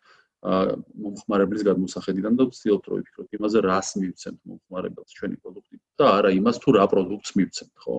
[0.46, 6.57] მომხმარებლის გადმოსახედიდან და ვცდილობთ რომ ვიფიქროთ იმაზე რას მივცემთ მომხმარებელს ჩვენი პროდუქტით და არა იმას
[6.62, 7.96] თუ რა პროდუქტს მივცემთ, ხო?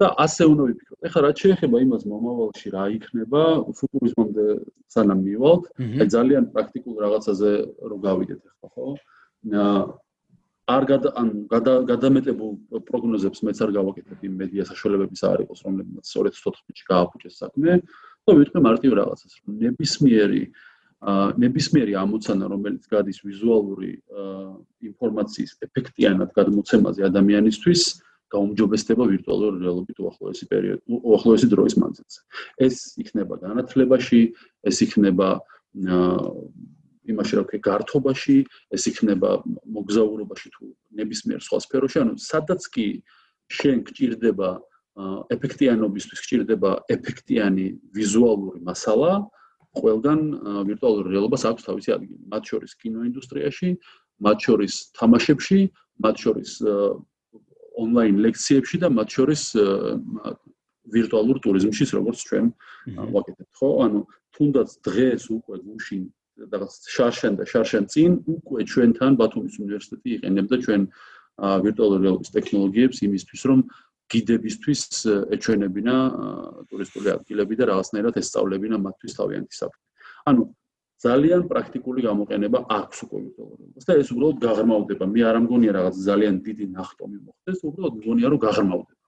[0.00, 0.98] და ასე უნდა ვიფიქროთ.
[1.08, 3.42] ეხლა რაც შეეხება იმას მომავალში რა იქნება,
[3.78, 4.44] ფუტურიზმამდე
[4.92, 5.64] სანამ მივალთ,
[6.00, 7.50] აი ძალიან პრაქტიკულ რაღაცაზე
[7.88, 8.86] რო გავიდეთ ახლა, ხო?
[10.68, 11.28] არ გადა ან
[11.88, 12.50] გადამეტებულ
[12.88, 17.76] პროგნოზებს მეც არ გავაკეთებ იმ მედია საშუალებების არ იყოს რომლებიც 2014 წელს გააფუჭეს საქმე
[18.28, 20.42] და ვიტყვი მარტივ რაღაცას რომ ნებისმიერი
[21.40, 23.92] ნებისმიერი ამოცანა რომელიც გადის ვიზუალური
[24.90, 27.82] ინფორმაციის ეფექტიანად გადმოცემაზე ადამიანისთვის
[28.32, 32.20] გაუმჯობესდება ვირტუალური რეალობით უახლოესი პერიოდი უახლოესი დროის მანძილზე.
[32.66, 34.20] ეს იქნება განათლებაში
[34.68, 35.28] ეს იქნება
[37.08, 38.36] იმაში რა ვქე გართობაში
[38.76, 39.30] ეს იქნება
[39.76, 40.64] მოგზაურობაში თუ
[41.00, 41.96] ნებისმიერ სხვა სფეროში.
[42.04, 42.86] ანუ სადაც კი
[43.48, 44.48] შენ გჭირდება
[45.32, 47.66] ეფექტიანობისთვის გჭირდება ეფექტიანი
[47.96, 49.12] ვიზუალური მასალა
[49.78, 50.20] ყველგან
[50.68, 52.22] ვირტუალური რეალობას აქვს თავისი ადგილი.
[52.28, 53.68] მათ შორის კინოინდუსტრიაში
[54.20, 55.60] მათ შორის თამაშებში
[56.02, 56.50] მათ შორის
[57.82, 59.42] ონლაინ ლექციებში და მათ შორის
[60.94, 62.46] ვირტუალურ ტურიზმში როგორც ჩვენ
[63.14, 64.00] ვაკეთებთ ხო ანუ
[64.34, 66.02] თუნდაც დღეს უკვე გუშინ
[66.52, 70.82] რაღაც შარშენ და შარშენ წინ უკვე ჩვენთან ბათუმის უნივერსიტეტი იყენებდა ჩვენ
[71.38, 73.60] ვირტუალური რეალობის ტექნოლოგიებს იმისთვის რომ
[74.08, 74.82] გიდებისთვის
[75.36, 75.96] ეჩვენებინა
[76.70, 79.84] ტურისტული ადგილები და რაღაცნაირად ესწავლებინა მათთვის თავიანთი საფრთხე.
[80.30, 80.42] ანუ
[80.98, 85.04] ძალიან პრაქტიკული გამოყენება აქვს უკვე რეალობას და ეს უბრალოდ გაღრმავდება.
[85.14, 88.98] მე არ ამგონია რაღაც ძალიან დიდი ნახტომი მოხდეს, უბრალოდ მგონია რომ გაღრმავდება.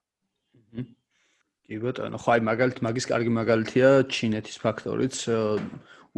[1.70, 5.16] კი ბატონო, ხო აი მაგალით მაგის კარგი მაგალითია ჩინეთის ფაქტორიც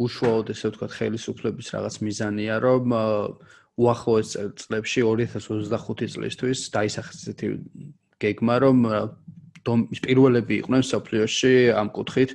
[0.01, 2.85] უშუალოდ ესე ვთქვათ ხელისუფლების რაღაც მიზანია რომ
[3.77, 7.47] უახლოეს წლებში 2025 წლისთვის დაისახეს ესეთი
[8.17, 8.77] გეგმა რომ
[9.61, 12.33] დომის პირველები იყვნენ სოფლიოში ამ კუთხით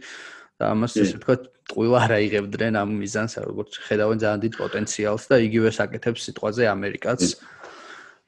[0.59, 1.42] და ამას ესე ვთქვათ
[1.72, 7.20] ყველა არ აიღებდნენ ამ მიზანს როგორც ხედავენ ძალიან დიდ პოტენციალს და იგივე საკეთებს სიტყვაზე ამერიკაც.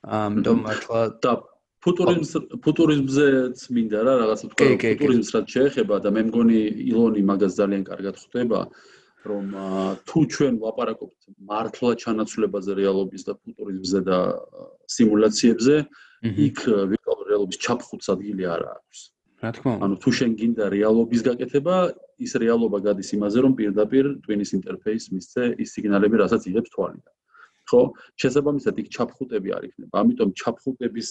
[0.01, 1.33] ამიტომ მართლა და
[1.85, 2.33] ფუტურიზმს
[2.65, 6.61] ფუტურიზმზეც მინდა რა რაღაცა თქვა ფუტურიზმს რაც შეეხება და მე მგონი
[6.93, 8.61] ილონი მაგას ძალიან კარგად ხვდება
[9.31, 9.47] რომ
[10.09, 11.19] თუ ჩვენ ვაპარაკობთ
[11.51, 14.19] მართლა ჩანაცვლებაზე რეალობის და ფუტურიზმზე და
[14.97, 15.77] სიმულაციებზე
[16.49, 16.59] იქ
[16.93, 18.99] ვირტუალური რეალობის ჩაფხუტს ადგილი არ აქვს
[19.43, 21.77] რა თქმა უნდა ანუ თუ შენ გინდა რეალობის გაკეთება
[22.27, 27.15] ის რეალობა გადის იმაზე რომ პირდაპირ ტვინის ინტერფეის მისცე ის სიგნალები რასაც იღებს თვალიდან
[27.71, 27.81] ხო?
[28.21, 29.95] შესაბამისად იქ ჩაფხუტები არ იქნება.
[30.03, 31.11] ამიტომ ჩაფხუტების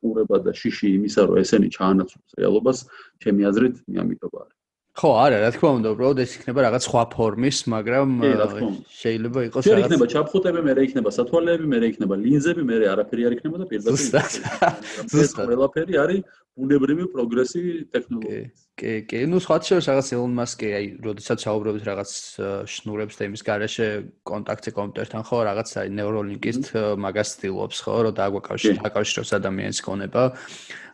[0.00, 2.78] ყურება და შიში იმისა, რომ ესენი ჩაანაცვლოს რეალობას,
[3.22, 4.57] ჩემი აზრით, მიამიტობა არის.
[4.98, 8.08] ხო, არა, რა თქმა უნდა, უბრალოდ ეს იქნება რაღაც სხვა ფორმის, მაგრამ
[8.98, 9.68] შეიძლება იყოს რაღაც.
[9.68, 13.94] შეიძლება იქნება ჩაფხუტები, მე იქნება სათვალეები, მე იქნება ლინზები, მე არაფერი არ იქნება და პირდაპირ.
[13.94, 14.32] ზუსტად.
[15.14, 15.46] ზუსტად.
[15.54, 16.20] ყველაფერი არის
[16.58, 17.62] ბუნებრივი პროგრესი
[17.94, 18.64] ტექნოლოგიის.
[18.78, 22.10] კი, კი, ну, სხვა შორის რაღაც ელონ მასკი, აი, როდესაც საუბრობთ რაღაც
[22.74, 23.86] შნურებს და იმის garaშე
[24.26, 26.58] კონტაქტზე კომპიუტერთან, ხო, რაღაც აი ნეუროლინკის
[27.06, 30.22] მაგას ცდილობს, ხო, რომ დააგვაკავშიროს ადამიანის ქონება.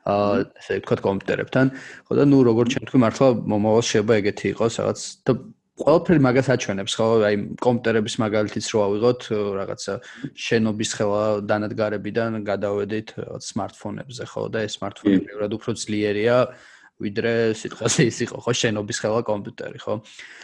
[0.05, 1.67] აა ესე ვთქვათ კომპიუტერებთან.
[2.07, 5.33] ხო და ნუ როგორც ჩვენ თქვი მართლა მომავალ შეიძლება ეგეთი იყოს რაღაც და
[5.75, 9.21] ყველაფერი მაგას აჩვენებს ხო აი კომპიუტერების მაგალითიც რო ავიღოთ
[9.59, 9.95] რაღაცა
[10.39, 16.37] შენობის ხელა დანადგარებიდან გადავედით რაღაც smartphone-ებზე ხო და ეს smartphone-ები უფრო უფრო ძლიერია
[17.03, 19.95] ვიდრე სიტყვაზე ის იყო ხო შენობის ხელა კომპიუტერი ხო?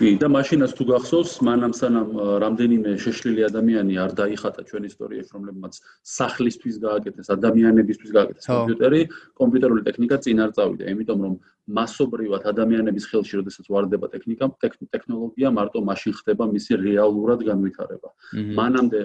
[0.03, 2.09] კი და მაშინაც თუ გახსოვს მანამ სანამ
[2.43, 5.79] რამდენიმე შეშლილი ადამიანი არ დაიხატა ჩვენ ისტორიაში რომლებმაც
[6.15, 9.01] სახლისთვის გააკეთეს ადამიანებისთვის გააკეთეს კომპიუტერი
[9.39, 10.91] კომპიუტერული ტექნიკა წინ არ წავიდა.
[10.91, 11.35] იმიტომ რომ
[11.71, 14.45] მასობრივად ადამიანების ხელში როდესაც ვარდება ტექნიკა
[14.91, 18.11] ტექნოლოგია მარტო მაშინ ხდება მისი რეალურად განვითარება.
[18.59, 19.01] მანამდე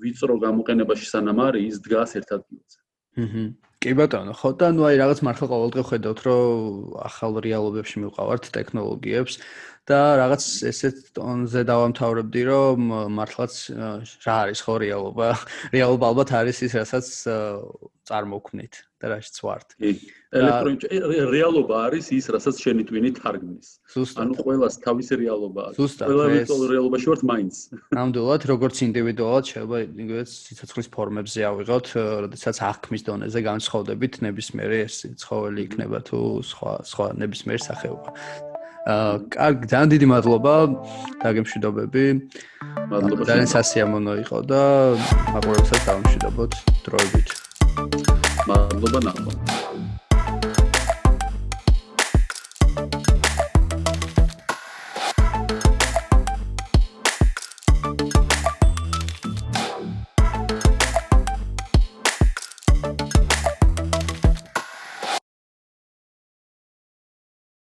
[0.00, 2.78] ვიწრო გამოყენებაში სანამ არის ის დგას ერთ ადგილზე
[3.16, 3.44] აჰა
[3.86, 9.34] კი ბატონო, ხო და ნუ აი რაღაც მართლა ყოველდღე ხედავთ, რომ ახალ რეალობებში მივყავართ ტექნოლოგიებს
[9.86, 13.54] და რაღაც ესეთ ტონზე დავამთავრებდი, რომ მართლაც
[14.26, 15.28] რა არის ხო რეალობა?
[15.76, 17.06] რეალობა ალბათ არის ის, რასაც
[18.06, 19.74] წარმოქმნით და რაშიც ვართ.
[19.78, 19.90] კი.
[20.36, 23.68] ელექტრონული რეალობა არის ის, რასაც შენი ტვინი თარგმნის.
[24.22, 25.96] ანუ ყოველას თავისი რეალობა აქვს.
[26.02, 27.54] ყველა ვირტუალურ რეალობაში ვართ მაინც.
[27.98, 31.86] ნამდვილად, როგორც ინდივიდუალად შეიძლება იგივე სიცოცხლის ფორმებზე ავიღოთ,
[32.26, 38.55] როდესაც აღქმის დონეზე განსხვავდებით ნებისმიერი ეს ცხოველი იქნება თუ სხვა სხვა ნებისმიერი სახეობა.
[38.86, 40.54] კარგი, ძალიან დიდი მადლობა
[41.22, 42.04] დაგემშვიდობები.
[42.90, 43.22] მადლობა.
[43.26, 44.62] ძალიან სასიამოვნო იყო და
[45.36, 46.52] აპრობებსაც დავამშვიდობოთ
[46.86, 47.28] დროებით.
[48.46, 49.30] მადლობა ნახო.